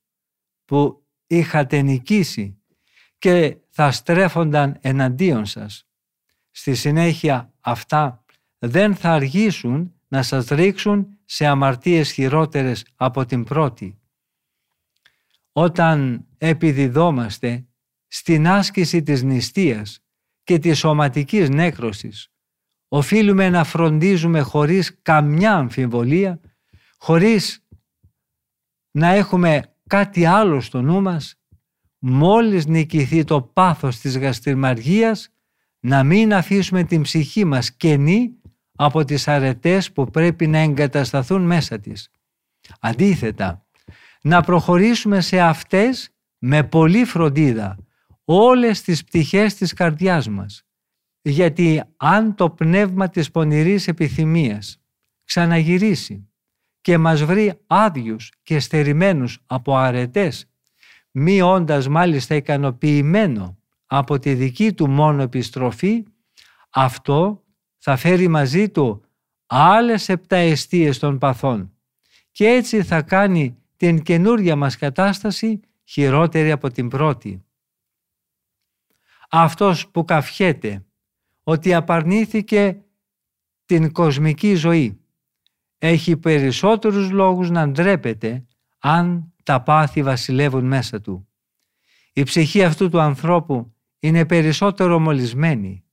που 0.66 1.06
είχατε 1.28 1.82
νικήσει 1.82 2.58
και 3.18 3.58
θα 3.70 3.92
στρέφονταν 3.92 4.78
εναντίον 4.82 5.46
σας. 5.46 5.88
Στη 6.52 6.76
συνέχεια 6.76 7.54
αυτά 7.60 8.24
δεν 8.60 8.96
θα 8.96 9.12
αργήσουν 9.12 9.94
να 10.14 10.22
σας 10.22 10.48
ρίξουν 10.48 11.08
σε 11.26 11.46
αμαρτίες 11.46 12.12
χειρότερες 12.12 12.86
από 12.96 13.26
την 13.26 13.44
πρώτη. 13.44 14.00
Όταν 15.52 16.28
επιδιδόμαστε 16.38 17.68
στην 18.08 18.48
άσκηση 18.48 19.04
της 19.04 19.24
νηστείας 19.24 20.04
και 20.44 20.60
της 20.60 20.78
σωματικής 20.78 21.50
νέκρωσης, 21.50 22.32
οφείλουμε 22.88 23.50
να 23.50 23.64
φροντίζουμε 23.64 24.40
χωρίς 24.40 25.02
καμιά 25.02 25.56
αμφιβολία, 25.56 26.40
χωρίς 26.98 27.68
να 28.92 29.08
έχουμε 29.08 29.76
κάτι 29.88 30.26
άλλο 30.26 30.62
στο 30.62 30.82
νου 30.82 31.02
μας, 31.02 31.36
μόλις 32.00 32.66
νικηθεί 32.66 33.24
το 33.24 33.42
πάθος 33.42 34.00
της 34.00 34.18
γαστριμαργίας, 34.18 35.30
να 35.80 36.04
μην 36.04 36.34
αφήσουμε 36.34 36.84
την 36.84 37.02
ψυχή 37.02 37.46
μας 37.46 37.76
κενή 37.76 38.42
από 38.86 39.06
τις 39.06 39.28
αρετές 39.28 39.92
που 39.92 40.06
πρέπει 40.06 40.48
να 40.48 40.58
εγκατασταθούν 40.58 41.42
μέσα 41.42 41.80
της. 41.80 42.10
Αντίθετα, 42.80 43.66
να 44.22 44.42
προχωρήσουμε 44.42 45.22
σε 45.22 45.40
αυτές 45.40 46.10
με 46.38 46.64
πολύ 46.64 47.06
φροντίδα 47.06 47.78
όλες 48.24 48.82
τις 48.82 49.04
πτυχές 49.04 49.56
της 49.56 49.74
καρδιάς 49.74 50.30
μας. 50.30 50.64
Γιατί 51.22 51.84
αν 51.98 52.36
το 52.36 52.50
πνεύμα 52.50 53.10
της 53.10 53.32
πονηρής 53.32 53.88
επιθυμίας 53.88 54.82
ξαναγυρίσει 55.24 56.30
και 56.82 56.98
μας 56.98 57.24
βρει 57.24 57.54
άδειους 57.68 58.32
και 58.44 58.60
στερημένους 58.60 59.40
από 59.46 59.76
αρετές, 59.78 60.46
μη 61.12 61.42
όντας 61.42 61.88
μάλιστα 61.88 62.36
ικανοποιημένο 62.36 63.58
από 63.86 64.20
τη 64.20 64.34
δική 64.34 64.74
του 64.74 64.90
μόνο 64.90 65.22
επιστροφή, 65.22 66.04
αυτό 66.70 67.43
θα 67.86 67.96
φέρει 67.96 68.28
μαζί 68.28 68.70
του 68.70 69.04
άλλες 69.46 70.10
επτά 70.10 70.36
αιστείες 70.36 71.00
των 71.00 71.18
παθών 71.18 71.74
και 72.32 72.48
έτσι 72.48 72.84
θα 72.84 73.02
κάνει 73.02 73.58
την 73.78 74.02
καινούρια 74.02 74.56
μας 74.56 74.78
κατάσταση 74.78 75.60
χειρότερη 75.84 76.52
από 76.52 76.72
την 76.72 76.88
πρώτη. 76.88 77.44
Αυτός 79.30 79.90
που 79.90 80.06
καυχέται 80.06 80.86
ότι 81.44 81.74
απαρνήθηκε 81.74 82.84
την 83.66 83.92
κοσμική 83.92 84.56
ζωή 84.56 85.00
έχει 85.78 86.18
περισσότερους 86.18 87.12
λόγους 87.12 87.50
να 87.50 87.68
ντρέπεται 87.70 88.46
αν 88.80 89.34
τα 89.44 89.62
πάθη 89.62 90.04
βασιλεύουν 90.04 90.66
μέσα 90.66 91.02
του. 91.02 91.28
Η 92.14 92.24
ψυχή 92.24 92.64
αυτού 92.64 92.90
του 92.90 93.00
ανθρώπου 93.00 93.76
είναι 94.00 94.26
περισσότερο 94.26 95.00
μολυσμένη 95.00 95.84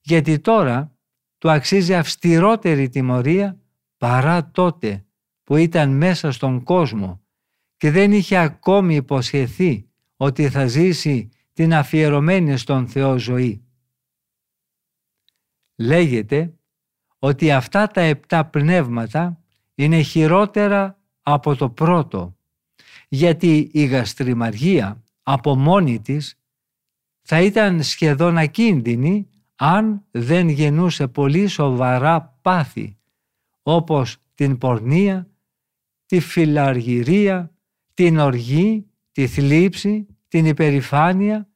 γιατί 0.00 0.38
τώρα 0.38 0.91
του 1.42 1.50
αξίζει 1.50 1.94
αυστηρότερη 1.94 2.88
τιμωρία 2.88 3.60
παρά 3.96 4.50
τότε 4.50 5.04
που 5.44 5.56
ήταν 5.56 5.90
μέσα 5.96 6.32
στον 6.32 6.62
κόσμο 6.62 7.22
και 7.76 7.90
δεν 7.90 8.12
είχε 8.12 8.36
ακόμη 8.36 8.94
υποσχεθεί 8.94 9.88
ότι 10.16 10.50
θα 10.50 10.66
ζήσει 10.66 11.28
την 11.52 11.74
αφιερωμένη 11.74 12.56
στον 12.56 12.88
Θεό 12.88 13.18
ζωή. 13.18 13.64
Λέγεται 15.76 16.54
ότι 17.18 17.52
αυτά 17.52 17.86
τα 17.86 18.00
επτά 18.00 18.46
πνεύματα 18.46 19.42
είναι 19.74 20.02
χειρότερα 20.02 20.98
από 21.22 21.56
το 21.56 21.70
πρώτο 21.70 22.36
γιατί 23.08 23.70
η 23.72 23.84
γαστριμαργία 23.84 25.02
από 25.22 25.56
μόνη 25.56 26.00
της 26.00 26.38
θα 27.22 27.40
ήταν 27.40 27.82
σχεδόν 27.82 28.38
ακίνδυνη 28.38 29.26
αν 29.56 30.04
δεν 30.10 30.48
γεννούσε 30.48 31.08
πολύ 31.08 31.46
σοβαρά 31.46 32.38
πάθη 32.42 32.96
όπως 33.62 34.16
την 34.34 34.58
πορνεία, 34.58 35.30
τη 36.06 36.20
φιλαργυρία, 36.20 37.54
την 37.94 38.18
οργή, 38.18 38.86
τη 39.12 39.26
θλίψη, 39.26 40.06
την 40.28 40.46
υπερηφάνεια, 40.46 41.48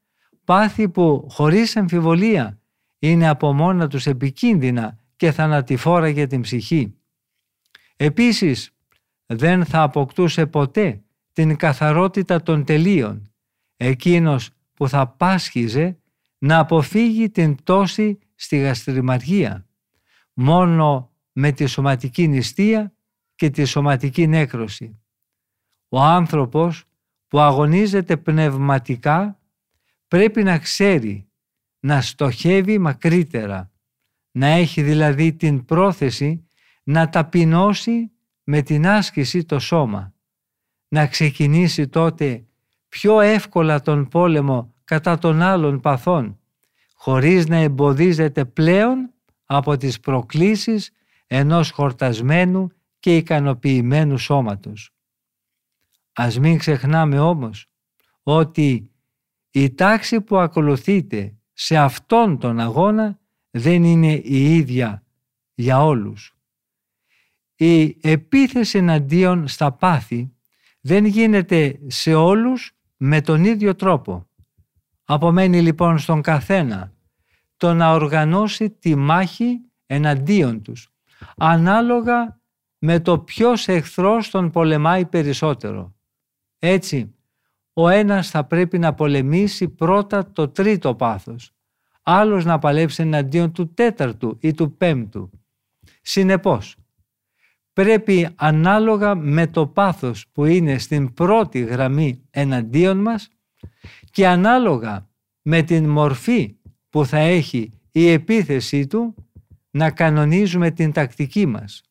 πάθη 0.45 0.89
που 0.89 1.27
χωρίς 1.31 1.77
αμφιβολία 1.77 2.61
είναι 2.99 3.29
από 3.29 3.53
μόνα 3.53 3.89
τους 3.89 4.07
επικίνδυνα 4.07 4.99
και 5.17 5.33
θανατηφόρα 5.33 6.09
για 6.09 6.27
την 6.27 6.41
ψυχή. 6.41 6.95
Επίσης, 7.97 8.71
δεν 9.27 9.65
θα 9.65 9.83
αποκτούσε 9.83 10.47
ποτέ 10.47 11.03
την 11.33 11.57
καθαρότητα 11.57 12.43
των 12.43 12.65
τελείων, 12.65 13.33
εκείνος 13.77 14.51
που 14.75 14.89
θα 14.89 15.09
πάσχιζε 15.09 15.99
να 16.39 16.59
αποφύγει 16.59 17.31
την 17.31 17.55
πτώση 17.55 18.19
στη 18.35 18.57
γαστριμαργία, 18.59 19.67
μόνο 20.33 21.11
με 21.33 21.53
τη 21.53 21.67
σωματική 21.67 22.29
νηστεία 22.29 22.95
και 23.35 23.51
τη 23.51 23.65
σωματική 23.65 24.27
νέκρωση. 24.27 25.01
Ο 25.89 26.01
άνθρωπος 26.01 26.85
που 27.29 27.41
αγωνίζεται 27.41 28.17
πνευματικά 28.17 29.41
πρέπει 30.09 30.43
να 30.43 30.59
ξέρει 30.59 31.31
να 31.81 32.01
στοχεύει 32.01 32.79
μακρύτερα, 32.79 33.73
να 34.31 34.47
έχει 34.47 34.83
δηλαδή 34.83 35.33
την 35.33 35.65
πρόθεση 35.65 36.49
να 36.83 37.09
ταπεινώσει 37.09 38.11
με 38.43 38.63
την 38.63 38.87
άσκηση 38.87 39.45
το 39.45 39.59
σώμα, 39.59 40.15
να 40.89 41.07
ξεκινήσει 41.07 41.89
τότε 41.89 42.47
πιο 42.89 43.21
εύκολα 43.21 43.81
τον 43.81 44.09
πόλεμο 44.09 44.75
κατά 44.87 45.19
των 45.19 45.43
άλλων 45.43 45.81
παθών, 45.81 46.39
χωρίς 46.95 47.47
να 47.47 47.57
εμποδίζεται 47.57 48.45
πλέον 48.45 49.13
από 49.47 49.77
τις 49.77 50.01
προκλήσεις 50.01 50.91
ενός 51.27 51.71
χορτασμένου 51.71 52.69
και 52.99 53.17
ικανοποιημένου 53.17 54.19
σώματος. 54.19 54.91
Ας 56.13 56.39
μην 56.39 56.59
ξεχνάμε 56.59 57.19
όμως 57.19 57.67
ότι 58.23 58.91
η 59.51 59.75
τάξη 59.75 60.21
που 60.21 60.37
ακολουθείτε 60.37 61.37
σε 61.53 61.77
αυτόν 61.77 62.39
τον 62.39 62.61
αγώνα 62.61 63.19
δεν 63.51 63.85
είναι 63.85 64.13
η 64.13 64.55
ίδια 64.55 65.05
για 65.55 65.85
όλους. 65.85 66.37
Η 67.57 67.97
επίθεση 68.01 68.79
εναντίον 68.79 69.49
στα 69.49 69.73
πάθη 69.73 70.33
δεν 70.81 71.05
γίνεται 71.05 71.79
σε 71.87 72.15
όλους 72.15 72.73
με 72.97 73.21
τον 73.21 73.45
ίδιο 73.45 73.75
τρόπο. 73.75 74.27
Απομένει 75.09 75.63
λοιπόν 75.63 75.99
στον 75.99 76.21
καθένα 76.21 76.93
το 77.57 77.75
να 77.75 77.93
οργανώσει 77.93 78.71
τη 78.71 78.95
μάχη 78.95 79.61
εναντίον 79.87 80.63
τους, 80.63 80.93
ανάλογα 81.37 82.41
με 82.79 83.01
το 83.01 83.19
ποιος 83.19 83.69
εχθρός 83.69 84.31
τον 84.31 84.51
πολεμάει 84.51 85.07
περισσότερο. 85.07 85.95
Έτσι, 86.59 87.15
ο 87.73 87.89
ένας 87.89 88.31
θα 88.31 88.45
πρέπει 88.45 88.79
να 88.79 88.95
πολεμήσει 88.95 89.69
πρώτα 89.69 90.33
το 90.33 90.49
τρίτο 90.49 90.95
πάθος, 90.95 91.53
άλλος 92.03 92.45
να 92.45 92.59
παλέψει 92.59 93.03
εναντίον 93.03 93.53
του 93.53 93.75
τέταρτου 93.75 94.37
ή 94.41 94.55
του 94.55 94.77
πέμπτου. 94.77 95.31
Συνεπώς, 96.03 96.77
πρέπει 97.73 98.29
ανάλογα 98.35 99.15
με 99.15 99.47
το 99.47 99.67
πάθος 99.67 100.27
που 100.33 100.45
είναι 100.45 100.79
στην 100.79 101.15
πρώτη 101.15 101.61
γραμμή 101.61 102.27
εναντίον 102.31 102.99
μας 102.99 103.29
και 104.17 104.29
ανάλογα 104.29 105.09
με 105.43 105.63
την 105.63 105.89
μορφή 105.89 106.57
που 106.91 107.07
θα 107.07 107.19
έχει 107.19 107.73
η 107.91 108.09
επίθεσή 108.09 108.87
του 108.87 109.15
να 109.71 109.91
κανονίζουμε 109.91 110.71
την 110.71 110.93
τακτική 110.93 111.47
μας. 111.47 111.83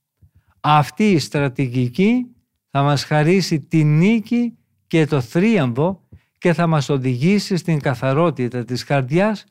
Αυτή 0.60 1.12
η 1.12 1.20
στρατηγική 1.20 2.26
θα 2.70 2.84
μας 2.84 3.04
χαρίσει 3.04 3.60
τη 3.60 3.84
νίκη 3.84 4.58
και 4.88 5.06
το 5.06 5.22
θρίαμβο 5.22 6.08
και 6.38 6.54
θα 6.54 6.68
μας 6.68 6.90
οδηγήσει 6.90 7.58
στην 7.58 7.80
καθαρότητα 7.80 8.66
της 8.66 8.84
καρδιάς 8.84 9.46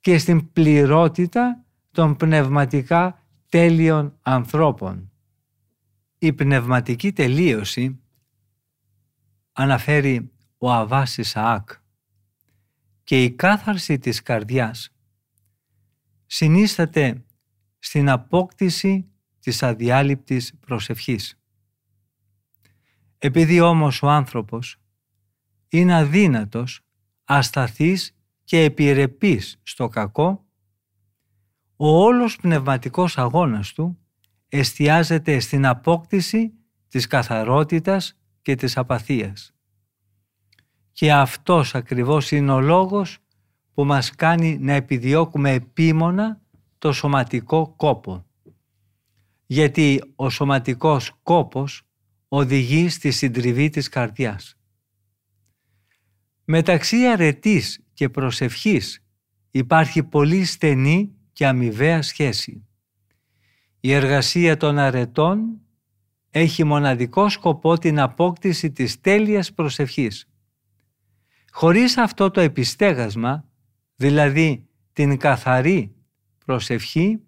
και 0.00 0.18
στην 0.18 0.52
πληρότητα 0.52 1.64
των 1.90 2.16
πνευματικά 2.16 3.22
τέλειων 3.48 4.18
ανθρώπων. 4.22 5.10
Η 6.18 6.32
πνευματική 6.32 7.12
τελείωση 7.12 8.00
αναφέρει 9.52 10.30
ο 10.58 10.72
Αβάς 10.72 11.18
Ισαάκ 11.18 11.79
και 13.10 13.22
η 13.22 13.30
κάθαρση 13.30 13.98
της 13.98 14.22
καρδιάς 14.22 14.90
συνίσταται 16.26 17.24
στην 17.78 18.08
απόκτηση 18.08 19.10
της 19.40 19.62
αδιάλειπτης 19.62 20.54
προσευχής. 20.60 21.38
Επειδή 23.18 23.60
όμως 23.60 24.02
ο 24.02 24.08
άνθρωπος 24.08 24.76
είναι 25.68 25.94
αδύνατος, 25.94 26.80
ασταθής 27.24 28.16
και 28.44 28.64
επιρρεπής 28.64 29.60
στο 29.62 29.88
κακό, 29.88 30.46
ο 31.76 31.88
όλος 31.88 32.36
πνευματικός 32.36 33.18
αγώνας 33.18 33.72
του 33.72 33.98
εστιάζεται 34.48 35.38
στην 35.38 35.66
απόκτηση 35.66 36.52
της 36.88 37.06
καθαρότητας 37.06 38.18
και 38.42 38.54
της 38.54 38.76
απαθίας. 38.76 39.54
Και 41.00 41.12
αυτός 41.12 41.74
ακριβώς 41.74 42.30
είναι 42.30 42.52
ο 42.52 42.60
λόγος 42.60 43.18
που 43.74 43.84
μας 43.84 44.10
κάνει 44.10 44.58
να 44.58 44.72
επιδιώκουμε 44.72 45.52
επίμονα 45.52 46.40
το 46.78 46.92
σωματικό 46.92 47.74
κόπο. 47.76 48.26
Γιατί 49.46 50.12
ο 50.16 50.30
σωματικός 50.30 51.12
κόπος 51.22 51.82
οδηγεί 52.28 52.88
στη 52.88 53.10
συντριβή 53.10 53.68
της 53.68 53.88
καρδιάς. 53.88 54.56
Μεταξύ 56.44 57.06
αρετής 57.06 57.84
και 57.92 58.08
προσευχής 58.08 59.04
υπάρχει 59.50 60.02
πολύ 60.02 60.44
στενή 60.44 61.14
και 61.32 61.46
αμοιβαία 61.46 62.02
σχέση. 62.02 62.66
Η 63.80 63.92
εργασία 63.92 64.56
των 64.56 64.78
αρετών 64.78 65.60
έχει 66.30 66.64
μοναδικό 66.64 67.28
σκοπό 67.28 67.78
την 67.78 68.00
απόκτηση 68.00 68.70
της 68.70 69.00
τέλειας 69.00 69.52
προσευχής. 69.52 70.29
Χωρίς 71.50 71.96
αυτό 71.96 72.30
το 72.30 72.40
επιστέγασμα, 72.40 73.44
δηλαδή 73.96 74.68
την 74.92 75.16
καθαρή 75.16 75.94
προσευχή, 76.44 77.20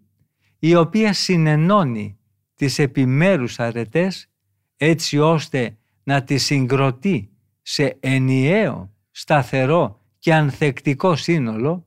η 0.59 0.75
οποία 0.75 1.13
συνενώνει 1.13 2.19
τις 2.55 2.79
επιμέρους 2.79 3.59
αρετές 3.59 4.31
έτσι 4.77 5.19
ώστε 5.19 5.77
να 6.03 6.23
τις 6.23 6.45
συγκροτεί 6.45 7.31
σε 7.63 7.97
ενιαίο, 8.01 8.93
σταθερό 9.11 10.01
και 10.19 10.35
ανθεκτικό 10.35 11.17
σύνολο, 11.17 11.87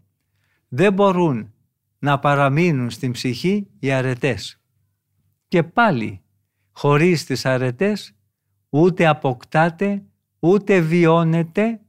δεν 0.67 0.93
μπορούν 0.93 1.53
να 1.99 2.19
παραμείνουν 2.19 2.89
στην 2.89 3.11
ψυχή 3.11 3.67
οι 3.79 3.91
αρετές. 3.91 4.61
Και 5.47 5.63
πάλι, 5.63 6.21
χωρίς 6.71 7.25
τις 7.25 7.45
αρετές, 7.45 8.15
ούτε 8.69 9.05
αποκτάται, 9.05 10.03
ούτε 10.39 10.79
βιώνεται 10.79 11.79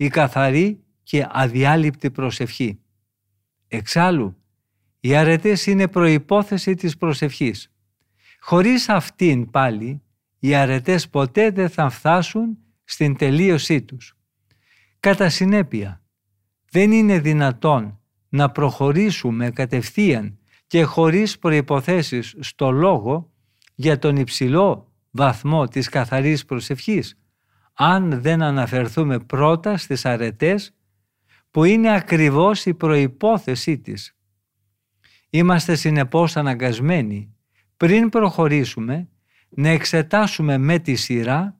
η 0.00 0.08
καθαρή 0.08 0.84
και 1.02 1.26
αδιάλειπτη 1.30 2.10
προσευχή. 2.10 2.80
Εξάλλου, 3.68 4.36
οι 5.00 5.14
αρετές 5.16 5.66
είναι 5.66 5.88
προϋπόθεση 5.88 6.74
της 6.74 6.96
προσευχής. 6.96 7.72
Χωρίς 8.40 8.88
αυτήν 8.88 9.50
πάλι, 9.50 10.02
οι 10.38 10.54
αρετές 10.54 11.08
ποτέ 11.08 11.50
δεν 11.50 11.68
θα 11.68 11.90
φτάσουν 11.90 12.58
στην 12.84 13.16
τελείωσή 13.16 13.82
τους. 13.82 14.16
Κατά 15.00 15.28
συνέπεια, 15.28 16.02
δεν 16.70 16.92
είναι 16.92 17.18
δυνατόν 17.18 18.00
να 18.28 18.50
προχωρήσουμε 18.50 19.50
κατευθείαν 19.50 20.38
και 20.66 20.82
χωρίς 20.82 21.38
προϋποθέσεις 21.38 22.34
στο 22.38 22.70
λόγο 22.70 23.32
για 23.74 23.98
τον 23.98 24.16
υψηλό 24.16 24.92
βαθμό 25.10 25.66
της 25.68 25.88
καθαρής 25.88 26.44
προσευχής, 26.44 27.19
αν 27.82 28.20
δεν 28.20 28.42
αναφερθούμε 28.42 29.18
πρώτα 29.18 29.76
στις 29.76 30.04
αρετές 30.04 30.74
που 31.50 31.64
είναι 31.64 31.94
ακριβώς 31.94 32.66
η 32.66 32.74
προϋπόθεσή 32.74 33.78
της. 33.78 34.16
Είμαστε 35.30 35.74
συνεπώς 35.74 36.36
αναγκασμένοι 36.36 37.34
πριν 37.76 38.08
προχωρήσουμε 38.08 39.08
να 39.48 39.68
εξετάσουμε 39.68 40.58
με 40.58 40.78
τη 40.78 40.94
σειρά 40.94 41.58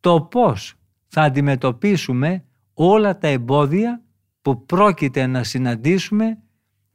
το 0.00 0.20
πώς 0.22 0.74
θα 1.06 1.22
αντιμετωπίσουμε 1.22 2.44
όλα 2.74 3.18
τα 3.18 3.28
εμπόδια 3.28 4.02
που 4.42 4.64
πρόκειται 4.64 5.26
να 5.26 5.44
συναντήσουμε 5.44 6.38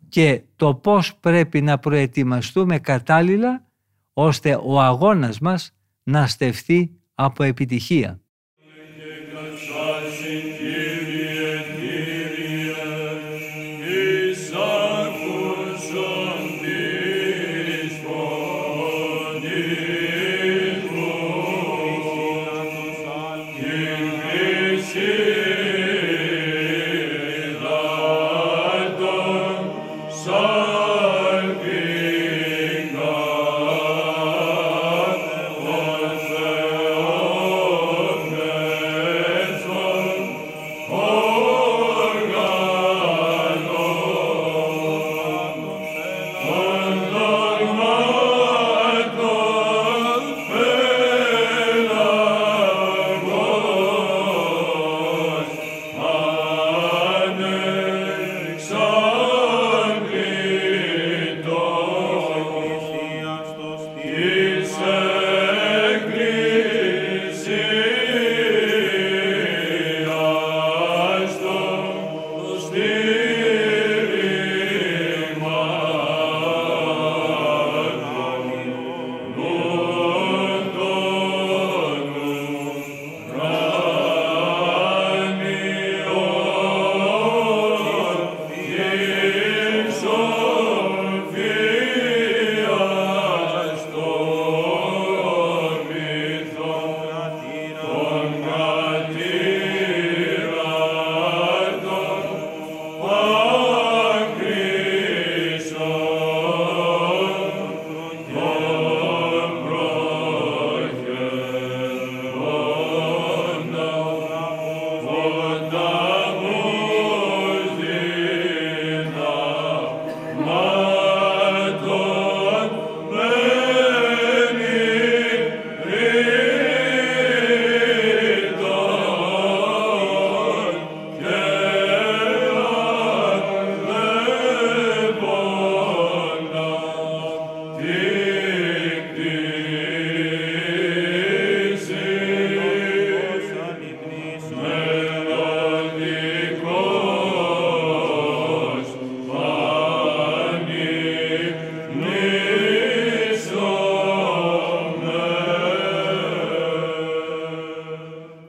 και 0.10 0.44
το 0.56 0.76
πώς 0.76 1.16
πρέπει 1.16 1.62
να 1.62 1.80
προετοιμαστούμε 1.80 2.80
κατάλληλα 2.80 3.68
ώστε 4.14 4.60
ο 4.64 4.82
αγώνας 4.82 5.40
μας 5.40 5.76
να 6.04 6.28
στεφθεί 6.28 6.92
από 7.14 7.44
επιτυχία. 7.44 8.22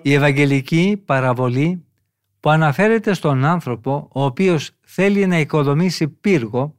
Η 0.09 0.13
Ευαγγελική 0.13 1.03
παραβολή 1.05 1.85
που 2.41 2.51
αναφέρεται 2.51 3.15
στον 3.15 3.45
άνθρωπο 3.45 4.09
ο 4.13 4.25
οποίος 4.25 4.71
θέλει 4.81 5.27
να 5.27 5.39
οικοδομήσει 5.39 6.09
πύργο 6.09 6.77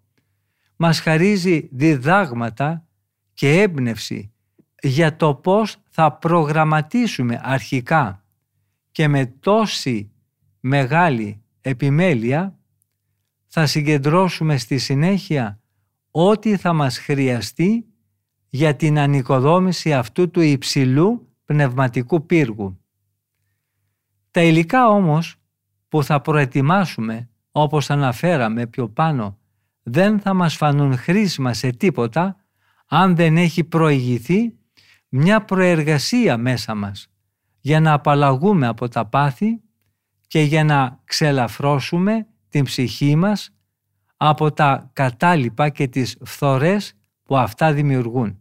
μας 0.75 0.99
χαρίζει 0.99 1.69
διδάγματα 1.71 2.85
και 3.33 3.61
έμπνευση 3.61 4.31
για 4.81 5.15
το 5.15 5.35
πώς 5.35 5.77
θα 5.89 6.11
προγραμματίσουμε 6.11 7.41
αρχικά 7.43 8.25
και 8.91 9.07
με 9.07 9.25
τόση 9.25 10.11
μεγάλη 10.59 11.41
επιμέλεια 11.61 12.59
θα 13.47 13.65
συγκεντρώσουμε 13.65 14.57
στη 14.57 14.77
συνέχεια 14.77 15.59
ό,τι 16.11 16.57
θα 16.57 16.73
μας 16.73 16.97
χρειαστεί 16.97 17.85
για 18.49 18.75
την 18.75 18.99
ανοικοδόμηση 18.99 19.93
αυτού 19.93 20.29
του 20.29 20.41
υψηλού 20.41 21.27
πνευματικού 21.45 22.25
πύργου. 22.25 22.79
Τα 24.31 24.41
υλικά 24.41 24.87
όμως 24.87 25.35
που 25.87 26.03
θα 26.03 26.21
προετοιμάσουμε 26.21 27.29
όπως 27.51 27.89
αναφέραμε 27.89 28.67
πιο 28.67 28.89
πάνω 28.89 29.37
δεν 29.83 30.19
θα 30.19 30.33
μας 30.33 30.55
φανούν 30.55 30.97
χρήσιμα 30.97 31.53
σε 31.53 31.69
τίποτα 31.69 32.35
αν 32.87 33.15
δεν 33.15 33.37
έχει 33.37 33.63
προηγηθεί 33.63 34.57
μια 35.09 35.45
προεργασία 35.45 36.37
μέσα 36.37 36.75
μας 36.75 37.07
για 37.59 37.79
να 37.79 37.93
απαλλαγούμε 37.93 38.67
από 38.67 38.87
τα 38.87 39.05
πάθη 39.05 39.61
και 40.27 40.41
για 40.41 40.63
να 40.63 40.99
ξελαφρώσουμε 41.03 42.27
την 42.49 42.63
ψυχή 42.63 43.15
μας 43.15 43.53
από 44.17 44.51
τα 44.51 44.89
κατάλοιπα 44.93 45.69
και 45.69 45.87
τις 45.87 46.17
φθορές 46.25 46.93
που 47.23 47.37
αυτά 47.37 47.73
δημιουργούν. 47.73 48.39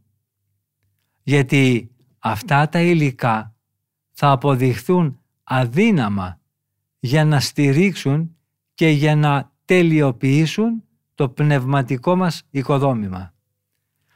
Γιατί 1.23 1.91
αυτά 2.19 2.69
τα 2.69 2.81
υλικά 2.81 3.55
θα 4.11 4.31
αποδειχθούν 4.31 5.18
αδύναμα 5.49 6.41
για 6.99 7.25
να 7.25 7.41
στηρίξουν 7.41 8.37
και 8.75 8.89
για 8.89 9.17
να 9.17 9.53
τελειοποιήσουν 9.65 10.85
το 11.15 11.29
πνευματικό 11.29 12.17
μας 12.17 12.43
οικοδόμημα. 12.51 13.35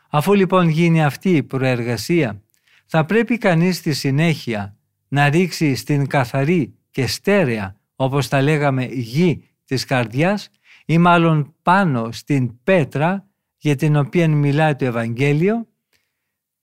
Αφού 0.09 0.35
λοιπόν 0.35 0.68
γίνει 0.68 1.05
αυτή 1.05 1.37
η 1.37 1.43
προεργασία, 1.43 2.43
θα 2.87 3.05
πρέπει 3.05 3.39
κανείς 3.39 3.76
στη 3.76 3.93
συνέχεια 3.93 4.76
να 5.09 5.28
ρίξει 5.28 5.74
στην 5.74 6.07
καθαρή 6.07 6.74
και 6.91 7.07
στέρεα, 7.07 7.76
όπως 7.97 8.28
τα 8.28 8.43
λέγαμε, 8.43 8.85
γη 8.85 9.49
της 9.64 9.85
καρδιάς 9.85 10.49
ή 10.87 10.99
μάλλον 10.99 11.55
πάνω 11.62 12.12
στην 12.12 12.62
πέτρα 12.64 13.26
για 13.57 13.76
την 13.76 13.97
οποία 13.97 14.28
μιλάει 14.28 14.74
το 14.74 14.85
Ευαγγέλιο, 14.85 15.68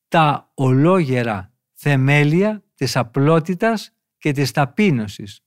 τα 0.07 0.51
ολόγερα 0.53 1.53
θεμέλια 1.73 2.63
της 2.75 2.95
απλότητας 2.95 3.93
και 4.19 4.31
της 4.31 4.51
ταπείνωσης, 4.51 5.39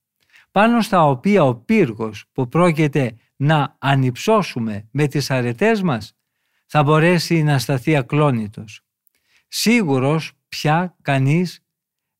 πάνω 0.50 0.80
στα 0.80 1.04
οποία 1.04 1.44
ο 1.44 1.54
πύργος 1.54 2.24
που 2.32 2.48
πρόκειται 2.48 3.14
να 3.36 3.76
ανυψώσουμε 3.78 4.88
με 4.90 5.06
τις 5.06 5.30
αρετές 5.30 5.82
μας 5.82 6.16
θα 6.66 6.82
μπορέσει 6.82 7.42
να 7.42 7.58
σταθεί 7.58 7.96
ακλόνητος. 7.96 8.80
Σίγουρος 9.48 10.32
πια 10.48 10.96
κανείς 11.02 11.64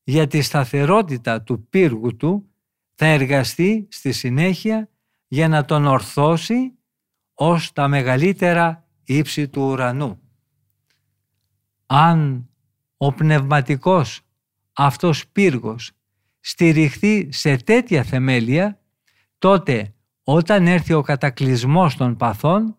για 0.03 0.27
τη 0.27 0.41
σταθερότητα 0.41 1.41
του 1.41 1.67
πύργου 1.69 2.15
του 2.15 2.49
θα 2.93 3.05
εργαστεί 3.05 3.87
στη 3.91 4.11
συνέχεια 4.11 4.89
για 5.27 5.47
να 5.47 5.65
τον 5.65 5.85
ορθώσει 5.85 6.77
ως 7.33 7.71
τα 7.71 7.87
μεγαλύτερα 7.87 8.87
ύψη 9.03 9.47
του 9.47 9.61
ουρανού. 9.61 10.21
Αν 11.85 12.49
ο 12.97 13.13
πνευματικός 13.13 14.21
αυτός 14.73 15.27
πύργος 15.27 15.91
στηριχθεί 16.45 17.31
σε 17.31 17.55
τέτοια 17.55 18.03
θεμέλια, 18.03 18.79
τότε 19.37 19.93
όταν 20.23 20.67
έρθει 20.67 20.93
ο 20.93 21.01
κατακλυσμός 21.01 21.95
των 21.95 22.15
παθών, 22.15 22.77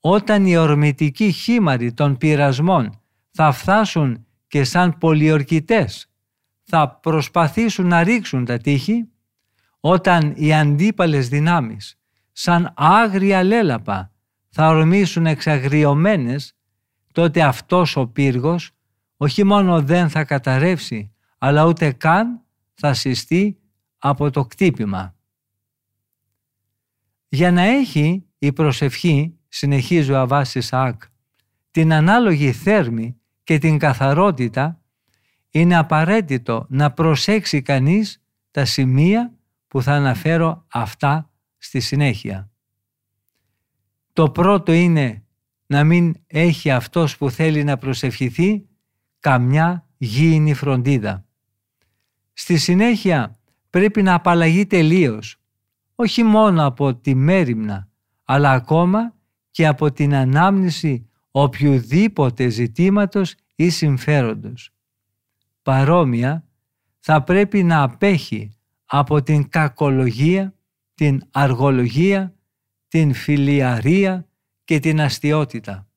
όταν 0.00 0.46
οι 0.46 0.56
ορμητικοί 0.56 1.30
χήμαροι 1.30 1.92
των 1.92 2.16
πειρασμών 2.16 3.00
θα 3.30 3.52
φτάσουν 3.52 4.26
και 4.46 4.64
σαν 4.64 4.98
πολιορκητές, 4.98 6.10
θα 6.64 6.98
προσπαθήσουν 7.02 7.86
να 7.86 8.02
ρίξουν 8.02 8.44
τα 8.44 8.58
τείχη, 8.58 9.08
όταν 9.80 10.32
οι 10.36 10.54
αντίπαλες 10.54 11.28
δυνάμεις 11.28 11.98
σαν 12.32 12.72
άγρια 12.76 13.42
λέλαπα 13.42 14.12
θα 14.48 14.68
ορμήσουν 14.68 15.26
εξαγριωμένες, 15.26 16.56
τότε 17.12 17.42
αυτός 17.42 17.96
ο 17.96 18.06
πύργος 18.06 18.70
όχι 19.16 19.44
μόνο 19.44 19.82
δεν 19.82 20.08
θα 20.08 20.24
καταρρεύσει, 20.24 21.12
αλλά 21.38 21.64
ούτε 21.64 21.92
καν 21.92 22.42
θα 22.80 22.94
συστεί 22.94 23.58
από 23.98 24.30
το 24.30 24.46
κτύπημα. 24.46 25.16
Για 27.28 27.52
να 27.52 27.62
έχει 27.62 28.26
η 28.38 28.52
προσευχή, 28.52 29.38
συνεχίζει 29.48 30.12
ο 30.12 30.18
Αβάς 30.18 30.54
Ισαάκ, 30.54 31.02
την 31.70 31.92
ανάλογη 31.92 32.52
θέρμη 32.52 33.20
και 33.42 33.58
την 33.58 33.78
καθαρότητα, 33.78 34.82
είναι 35.50 35.76
απαραίτητο 35.76 36.66
να 36.68 36.92
προσέξει 36.92 37.62
κανείς 37.62 38.22
τα 38.50 38.64
σημεία 38.64 39.34
που 39.68 39.82
θα 39.82 39.92
αναφέρω 39.92 40.64
αυτά 40.68 41.30
στη 41.56 41.80
συνέχεια. 41.80 42.50
Το 44.12 44.30
πρώτο 44.30 44.72
είναι 44.72 45.24
να 45.66 45.84
μην 45.84 46.14
έχει 46.26 46.70
αυτός 46.70 47.16
που 47.16 47.30
θέλει 47.30 47.64
να 47.64 47.76
προσευχηθεί 47.76 48.68
καμιά 49.20 49.86
γήινη 49.96 50.54
φροντίδα. 50.54 51.27
Στη 52.40 52.56
συνέχεια 52.56 53.38
πρέπει 53.70 54.02
να 54.02 54.14
απαλλαγεί 54.14 54.66
τελείως, 54.66 55.36
όχι 55.94 56.22
μόνο 56.22 56.66
από 56.66 56.94
τη 56.94 57.14
μέρημνα, 57.14 57.88
αλλά 58.24 58.50
ακόμα 58.50 59.14
και 59.50 59.66
από 59.66 59.92
την 59.92 60.14
ανάμνηση 60.14 61.10
οποιοδήποτε 61.30 62.48
ζητήματος 62.48 63.34
ή 63.54 63.68
συμφέροντος. 63.68 64.70
Παρόμοια, 65.62 66.44
θα 66.98 67.22
πρέπει 67.22 67.62
να 67.62 67.82
απέχει 67.82 68.50
από 68.84 69.22
την 69.22 69.48
κακολογία, 69.48 70.54
την 70.94 71.22
αργολογία, 71.30 72.34
την 72.88 73.14
φιλιαρία 73.14 74.28
και 74.64 74.78
την 74.78 75.00
αστιότητα. 75.00 75.88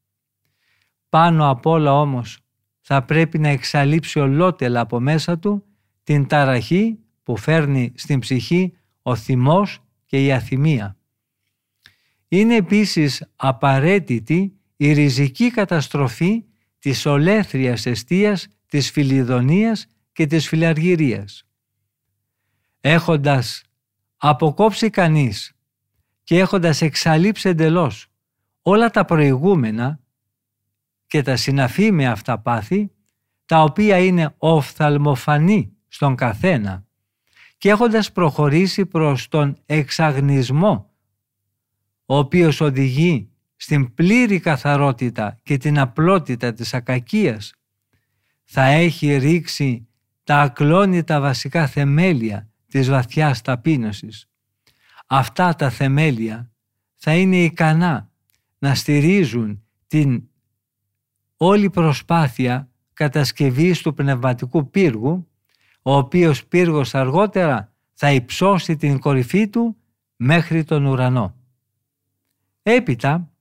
Πάνω 1.10 1.50
απ' 1.50 1.66
όλα 1.66 2.00
όμως 2.00 2.40
θα 2.80 3.06
πρέπει 3.06 3.40
να 3.40 3.48
εξαλείψει 3.48 4.20
ολότελα 4.20 4.80
από 4.80 5.00
μέσα 5.00 5.40
του 5.40 5.66
την 6.04 6.28
ταραχή 6.28 7.00
που 7.24 7.38
φέρνει 7.38 7.92
στην 7.96 8.20
ψυχή 8.20 8.74
ο 9.02 9.16
θυμός 9.16 9.80
και 10.06 10.26
η 10.26 10.32
αθυμία. 10.32 10.98
Είναι 12.28 12.56
επίσης 12.56 13.26
απαραίτητη 13.36 14.60
η 14.78 14.94
ριζική 14.94 15.52
καταστροφή 15.52 16.46
της 16.80 17.06
ολέθριας 17.06 17.86
αιστείας, 17.86 18.48
της 18.68 18.92
φιλιδονίας 18.92 19.88
και 20.12 20.26
της 20.26 20.48
φιλαργυρίας. 20.48 21.44
Έχοντας 22.82 23.64
αποκόψει 24.18 24.90
κανείς 24.90 25.54
και 26.24 26.40
έχοντας 26.40 26.82
εξαλείψει 26.82 27.50
εντελώς 27.50 28.08
όλα 28.62 28.90
τα 28.90 29.06
προηγούμενα 29.06 30.00
και 31.08 31.22
τα 31.22 31.36
συναφή 31.36 31.92
με 31.92 32.08
αυτά 32.08 32.40
πάθη, 32.40 32.92
τα 33.46 33.64
οποία 33.64 33.98
είναι 33.98 34.34
οφθαλμοφανή 34.38 35.76
στον 35.94 36.16
καθένα 36.16 36.86
και 37.58 37.70
έχοντας 37.70 38.12
προχωρήσει 38.12 38.86
προς 38.86 39.28
τον 39.28 39.58
εξαγνισμό, 39.66 40.92
ο 42.06 42.18
οποίος 42.18 42.62
οδηγεί 42.62 43.30
στην 43.56 43.94
πλήρη 43.94 44.40
καθαρότητα 44.40 45.38
και 45.44 45.58
την 45.58 45.80
απλότητα 45.80 46.54
της 46.54 46.74
ακακίας, 46.74 47.54
θα 48.44 48.64
έχει 48.64 49.16
ρίξει 49.16 49.88
τα 50.24 50.42
ακλόνητα 50.42 51.20
βασικά 51.20 51.68
θεμέλια 51.68 52.50
της 52.68 52.90
βαθιάς 52.90 53.42
ταπείνωσης. 53.42 54.30
Αυτά 55.08 55.56
τα 55.56 55.70
θεμέλια 55.70 56.52
θα 56.96 57.16
είναι 57.16 57.44
ικανά 57.44 58.12
να 58.58 58.76
στηρίζουν 58.76 59.64
την 59.88 60.24
όλη 61.38 61.70
προσπάθεια 61.70 62.70
κατασκευής 62.94 63.82
του 63.82 63.94
πνευματικού 63.94 64.70
πύργου, 64.70 65.31
ο 65.82 65.96
οποίος 65.96 66.46
πύργος 66.46 66.96
αργότερα 66.96 67.74
θα 67.94 68.12
υψώσει 68.12 68.76
την 68.76 69.00
κορυφή 69.00 69.48
του 69.48 69.78
μέχρι 70.16 70.64
τον 70.64 70.86
ουρανό. 70.86 71.36
Έπειτα 72.64 73.32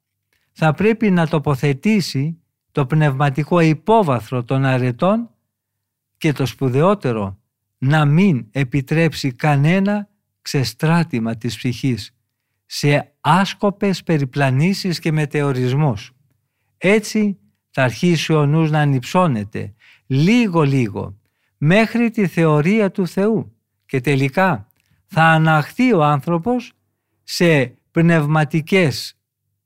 θα 0.52 0.72
πρέπει 0.72 1.10
να 1.10 1.26
τοποθετήσει 1.26 2.40
το 2.72 2.86
πνευματικό 2.86 3.60
υπόβαθρο 3.60 4.44
των 4.44 4.64
αρετών 4.64 5.30
και 6.16 6.32
το 6.32 6.46
σπουδαιότερο 6.46 7.38
να 7.78 8.04
μην 8.04 8.46
επιτρέψει 8.50 9.32
κανένα 9.32 10.08
ξεστράτημα 10.42 11.36
της 11.36 11.56
ψυχής 11.56 12.16
σε 12.66 13.14
άσκοπες 13.20 14.02
περιπλανήσεις 14.02 14.98
και 14.98 15.12
μετεωρισμούς. 15.12 16.12
Έτσι 16.78 17.38
θα 17.70 17.82
αρχίσει 17.82 18.32
ο 18.32 18.46
νους 18.46 18.70
να 18.70 18.80
ανυψώνεται 18.80 19.74
λίγο-λίγο 20.06 21.19
μέχρι 21.62 22.10
τη 22.10 22.26
θεωρία 22.26 22.90
του 22.90 23.06
Θεού 23.06 23.56
και 23.86 24.00
τελικά 24.00 24.66
θα 25.06 25.22
αναχθεί 25.22 25.92
ο 25.92 26.04
άνθρωπος 26.04 26.72
σε 27.22 27.78
πνευματικές 27.90 29.18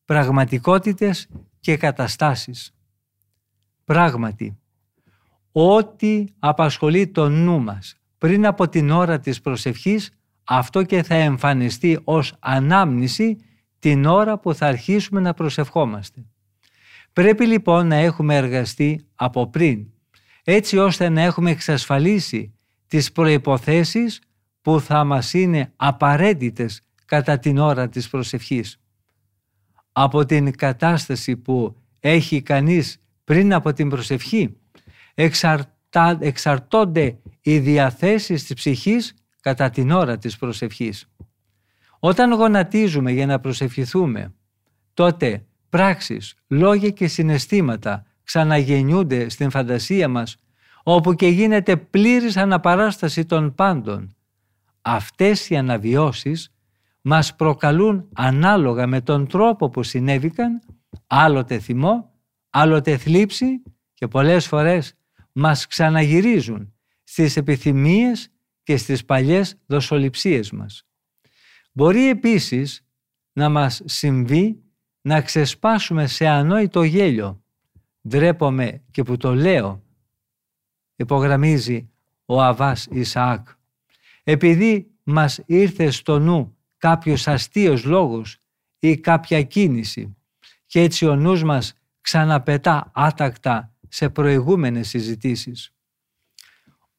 πραγματικότητες 0.05 1.29
και 1.61 1.77
καταστάσεις. 1.77 2.75
Πράγματι, 3.85 4.59
ό,τι 5.53 6.25
απασχολεί 6.39 7.07
το 7.07 7.29
νου 7.29 7.61
μας 7.61 7.97
πριν 8.19 8.47
από 8.47 8.69
την 8.69 8.91
ώρα 8.91 9.21
της 9.21 9.41
προσευχής, 9.41 10.11
αυτό 10.45 10.83
και 10.83 11.03
θα 11.03 11.15
εμφανιστεί 11.15 12.01
ως 12.05 12.37
ανάμνηση 12.39 13.37
την 13.79 14.05
ώρα 14.05 14.39
που 14.39 14.55
θα 14.55 14.67
αρχίσουμε 14.67 15.21
να 15.21 15.35
προσευχόμαστε. 15.35 16.27
Πρέπει 17.13 17.47
λοιπόν 17.47 17.87
να 17.87 17.97
έχουμε 17.97 18.37
εργαστεί 18.37 19.07
από 19.15 19.51
πριν, 19.51 19.87
έτσι 20.45 20.79
ώστε 20.79 21.09
να 21.09 21.23
έχουμε 21.23 21.51
εξασφαλίσει 21.51 22.55
τις 22.87 23.13
προϋποθέσεις 23.13 24.21
που 24.63 24.81
θα 24.81 25.05
μας 25.05 25.33
είναι 25.33 25.73
απαραίτητες 25.77 26.83
κατά 27.05 27.39
την 27.39 27.59
ώρα 27.59 27.89
της 27.89 28.09
προσευχής. 28.09 28.81
Από 29.93 30.25
την 30.25 30.57
κατάσταση 30.57 31.37
που 31.37 31.77
έχει 32.01 32.43
κανείς 32.43 32.99
πριν 33.25 33.53
από 33.53 33.73
την 33.73 33.89
προσευχή 33.89 34.57
εξαρτά, 35.15 36.19
εξαρτώνται 36.21 37.19
οι 37.41 37.59
διαθέσεις 37.59 38.45
της 38.45 38.55
ψυχής 38.55 39.15
κατά 39.41 39.71
την 39.71 39.91
ώρα 39.91 40.19
της 40.19 40.37
προσευχής. 40.37 41.09
Όταν 41.99 42.33
γονατίζουμε 42.33 43.13
για 43.13 43.27
να 43.27 43.41
προσευχηθούμε, 43.41 44.35
τότε 44.95 45.45
πράξεις, 45.69 46.35
λόγια 46.47 46.91
και 46.91 47.07
συναισθήματα 47.07 48.07
ξαναγεννιούνται 48.25 49.29
στην 49.29 49.51
φαντασία 49.51 50.09
μας, 50.09 50.37
όπου 50.83 51.15
και 51.15 51.29
γίνεται 51.29 51.77
πλήρης 51.77 52.37
αναπαράσταση 52.37 53.25
των 53.25 53.55
πάντων. 53.55 54.17
Αυτές 54.83 55.51
οι 55.51 55.57
αναβιώσεις 55.57 56.55
μας 57.01 57.37
προκαλούν 57.37 58.09
ανάλογα 58.15 58.87
με 58.87 59.01
τον 59.01 59.27
τρόπο 59.27 59.71
που 59.71 59.83
συνέβηκαν, 59.83 60.61
άλλοτε 61.07 61.59
θυμό, 61.59 62.13
άλλοτε 62.51 62.97
θλίψη 62.97 63.63
και 63.95 64.09
πολλές 64.09 64.47
φορές 64.47 64.95
μας 65.33 65.67
ξαναγυρίζουν 65.67 66.75
στις 67.05 67.37
επιθυμίες 67.37 68.29
και 68.63 68.77
στις 68.77 69.05
παλιές 69.05 69.57
δοσοληψίες 69.67 70.51
μας. 70.51 70.87
Μπορεί 71.73 72.09
επίσης 72.09 72.87
να 73.33 73.49
μας 73.49 73.83
συμβεί 73.85 74.63
να 75.01 75.21
ξεσπάσουμε 75.21 76.07
σε 76.07 76.27
ανόητο 76.27 76.83
γέλιο. 76.83 77.44
Ντρέπομαι 78.09 78.83
και 78.91 79.03
που 79.03 79.17
το 79.17 79.35
λέω, 79.35 79.83
υπογραμμίζει 80.97 81.91
ο 82.25 82.43
Αβάς 82.43 82.87
Ισαάκ. 82.91 83.49
Επειδή 84.23 84.91
μας 85.03 85.41
ήρθε 85.47 85.91
στο 85.91 86.19
νου 86.19 86.57
κάποιος 86.77 87.29
αστείος 87.29 87.85
λόγος 87.85 88.39
ή 88.79 88.97
κάποια 88.97 89.43
κίνηση 89.43 90.17
και 90.67 90.81
έτσι 90.81 91.07
ο 91.07 91.17
νους 91.17 91.43
μας 91.45 91.75
ξαναπετά 92.01 92.91
άτακτα 92.95 93.73
σε 93.89 94.09
προηγούμενες 94.09 94.89
συζητήσεις. 94.89 95.73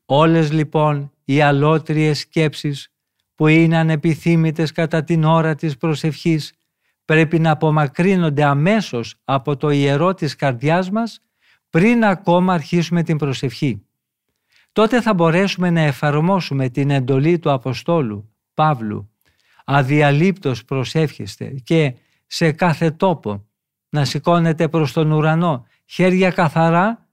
Όλες 0.06 0.51
λοιπόν 0.51 1.12
οι 1.26 1.41
αλότριες 1.41 2.20
σκέψεις 2.20 2.89
που 3.36 3.47
είναι 3.47 3.78
ανεπιθύμητες 3.78 4.72
κατά 4.72 5.03
την 5.03 5.24
ώρα 5.24 5.56
της 5.56 5.78
προσευχής 5.78 6.53
πρέπει 7.06 7.39
να 7.39 7.51
απομακρύνονται 7.51 8.43
αμέσως 8.43 9.16
από 9.24 9.58
το 9.58 9.70
ιερό 9.70 10.14
της 10.14 10.36
καρδιάς 10.36 10.89
μας 10.89 11.20
πριν 11.70 12.06
ακόμα 12.06 12.53
αρχίσουμε 12.53 13.03
την 13.03 13.18
προσευχή. 13.18 13.86
Τότε 14.72 15.01
θα 15.01 15.14
μπορέσουμε 15.14 15.70
να 15.70 15.82
εφαρμόσουμε 15.82 16.70
την 16.70 16.89
εντολή 16.89 17.39
του 17.39 17.51
Αποστόλου 17.51 18.34
Παύλου 18.53 19.10
αδιαλείπτως 19.66 20.66
προσεύχεστε 20.66 21.56
και 21.64 21.95
σε 22.26 22.51
κάθε 22.51 22.91
τόπο 22.91 23.47
να 23.89 24.06
σηκώνετε 24.06 24.68
προς 24.68 24.91
τον 24.93 25.12
ουρανό 25.12 25.66
χέρια 25.86 26.32
καθαρά 26.32 27.10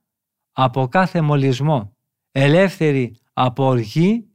από 0.53 0.89
κάθε 0.89 1.21
μολυσμό, 1.21 1.97
ελεύθεροι 2.31 3.17
από 3.33 3.65
οργή 3.65 4.27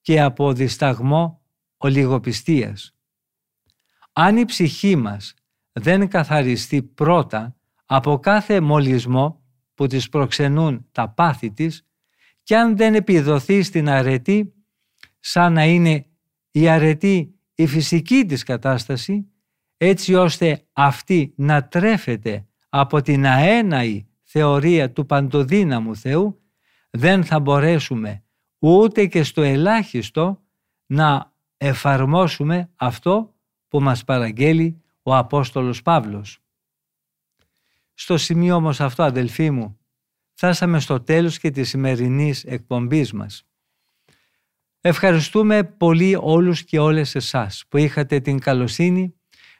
και 0.00 0.20
από 0.20 0.52
δισταγμό 0.52 1.40
ολιγοπιστίας. 1.76 2.95
Αν 4.18 4.36
η 4.36 4.44
ψυχή 4.44 4.96
μας 4.96 5.34
δεν 5.72 6.08
καθαριστεί 6.08 6.82
πρώτα 6.82 7.56
από 7.86 8.18
κάθε 8.18 8.60
μολυσμό 8.60 9.42
που 9.74 9.86
της 9.86 10.08
προξενούν 10.08 10.86
τα 10.92 11.08
πάθη 11.08 11.50
της 11.50 11.86
και 12.42 12.56
αν 12.56 12.76
δεν 12.76 12.94
επιδοθεί 12.94 13.62
στην 13.62 13.88
αρετή 13.88 14.54
σαν 15.20 15.52
να 15.52 15.64
είναι 15.64 16.06
η 16.50 16.68
αρετή 16.68 17.34
η 17.54 17.66
φυσική 17.66 18.24
της 18.24 18.42
κατάσταση 18.42 19.30
έτσι 19.76 20.14
ώστε 20.14 20.66
αυτή 20.72 21.32
να 21.36 21.68
τρέφεται 21.68 22.46
από 22.68 23.02
την 23.02 23.26
αέναη 23.26 24.06
θεωρία 24.22 24.92
του 24.92 25.06
παντοδύναμου 25.06 25.96
Θεού 25.96 26.40
δεν 26.90 27.24
θα 27.24 27.40
μπορέσουμε 27.40 28.24
ούτε 28.58 29.06
και 29.06 29.22
στο 29.22 29.42
ελάχιστο 29.42 30.42
να 30.86 31.32
εφαρμόσουμε 31.56 32.70
αυτό 32.76 33.35
που 33.68 33.80
μας 33.80 34.04
παραγγέλει 34.04 34.82
ο 35.02 35.16
Απόστολος 35.16 35.82
Παύλος. 35.82 36.38
Στο 37.94 38.16
σημείο 38.16 38.54
όμως 38.54 38.80
αυτό 38.80 39.02
αδελφοί 39.02 39.50
μου, 39.50 39.78
φτάσαμε 40.32 40.80
στο 40.80 41.00
τέλος 41.00 41.38
και 41.38 41.50
της 41.50 41.68
σημερινής 41.68 42.44
εκπομπής 42.44 43.12
μας. 43.12 43.46
Ευχαριστούμε 44.80 45.64
πολύ 45.64 46.18
όλους 46.20 46.64
και 46.64 46.78
όλες 46.78 47.14
εσάς 47.14 47.64
που 47.68 47.76
είχατε 47.76 48.20
την 48.20 48.38
καλοσύνη 48.38 49.14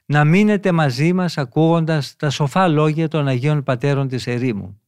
να 0.05 0.25
μείνετε 0.25 0.73
μαζί 0.73 1.13
μας 1.13 1.39
ακούγοντας 1.39 2.17
τα 2.17 2.31
σοφά 2.31 2.69
λόγια 2.69 3.09
των 3.09 3.29
Αγίων 3.29 3.63
Πατέρων 3.63 4.09
της 4.09 4.27
Ερήμου. 4.27 4.81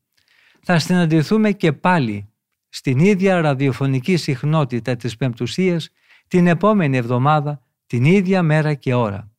Θα 0.62 0.78
συναντηθούμε 0.78 1.52
και 1.52 1.72
πάλι 1.72 2.32
στην 2.68 2.98
ίδια 2.98 3.40
ραδιοφωνική 3.40 4.16
συχνότητα 4.16 4.96
της 4.96 5.16
Πεμπτουσίας 5.16 5.88
την 6.28 6.46
επόμενη 6.46 6.96
εβδομάδα, 6.96 7.62
την 7.88 8.04
ίδια 8.04 8.42
μέρα 8.42 8.74
και 8.74 8.94
ώρα. 8.94 9.30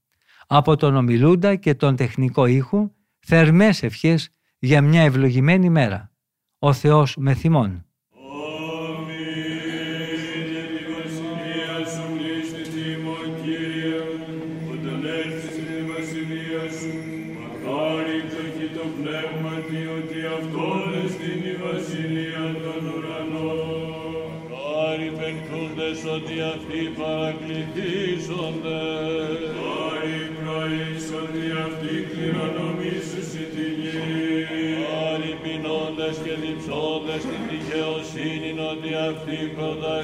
Από 0.48 0.76
τον 0.76 0.96
ομιλούντα 0.96 1.56
και 1.56 1.76
τον 1.76 1.96
τεχνικό 1.96 2.46
ήχο, 2.46 2.92
θερμές 3.20 3.84
ευχές 3.84 4.30
για 4.60 4.82
μια 4.82 5.02
ευλογημένη 5.02 5.70
μέρα. 5.70 6.12
Ο 6.60 6.74
Θεός 6.74 7.16
με 7.18 7.34
θυμών. 7.34 7.84
ότι 19.98 20.20
αυτοί 26.54 26.82
παρακληθήσονται. 27.00 28.80
Χάρη 29.60 30.22
πρωίς 30.38 31.06
ότι 31.22 31.44
αυτοί 31.66 31.94
κληρονομήσουσι 32.10 33.44
τη 33.54 33.68
γη. 33.80 33.98
Χάρη 34.90 35.34
πεινώντες 35.44 36.16
και 36.24 36.34
διψώντες 36.44 37.22
την 37.30 37.42
δικαιοσύνη 37.52 38.52
ότι 38.72 38.90
αυτοί 39.10 39.38
προταστήσονται. 39.56 39.99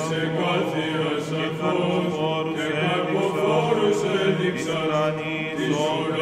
Exequatia 0.00 1.20
Sapphos, 1.20 2.56
Equapophorus, 2.56 4.00
Elixir, 4.04 5.56
Disorder, 5.56 6.19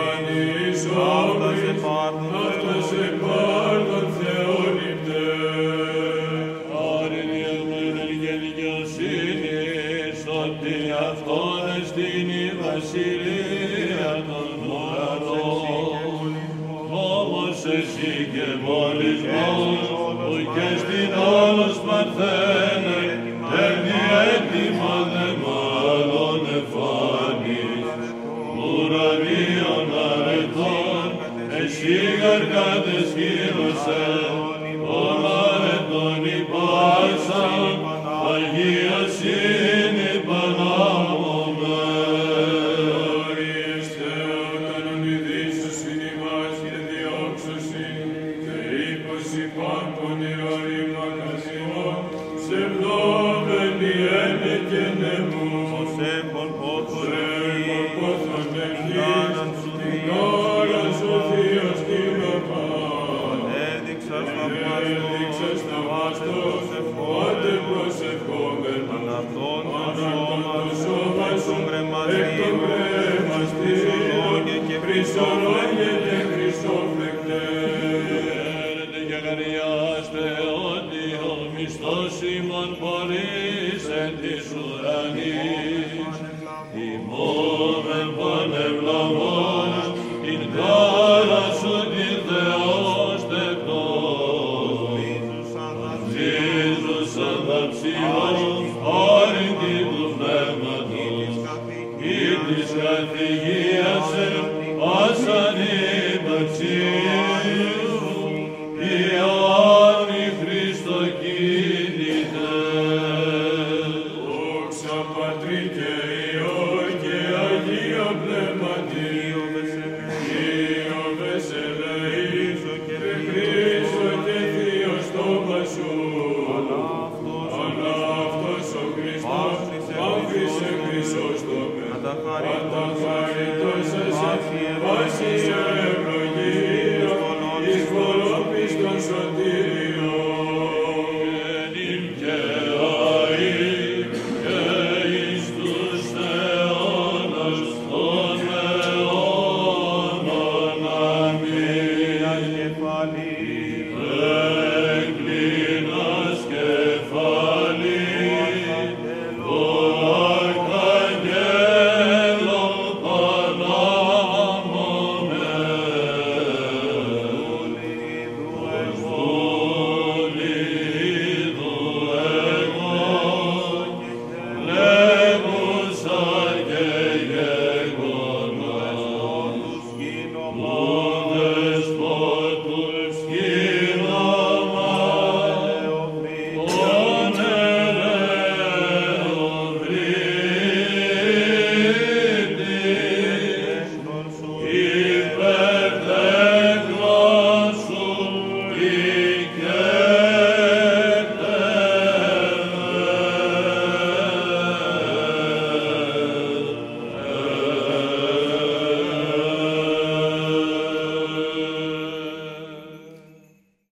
Jerusalem 104.19 104.58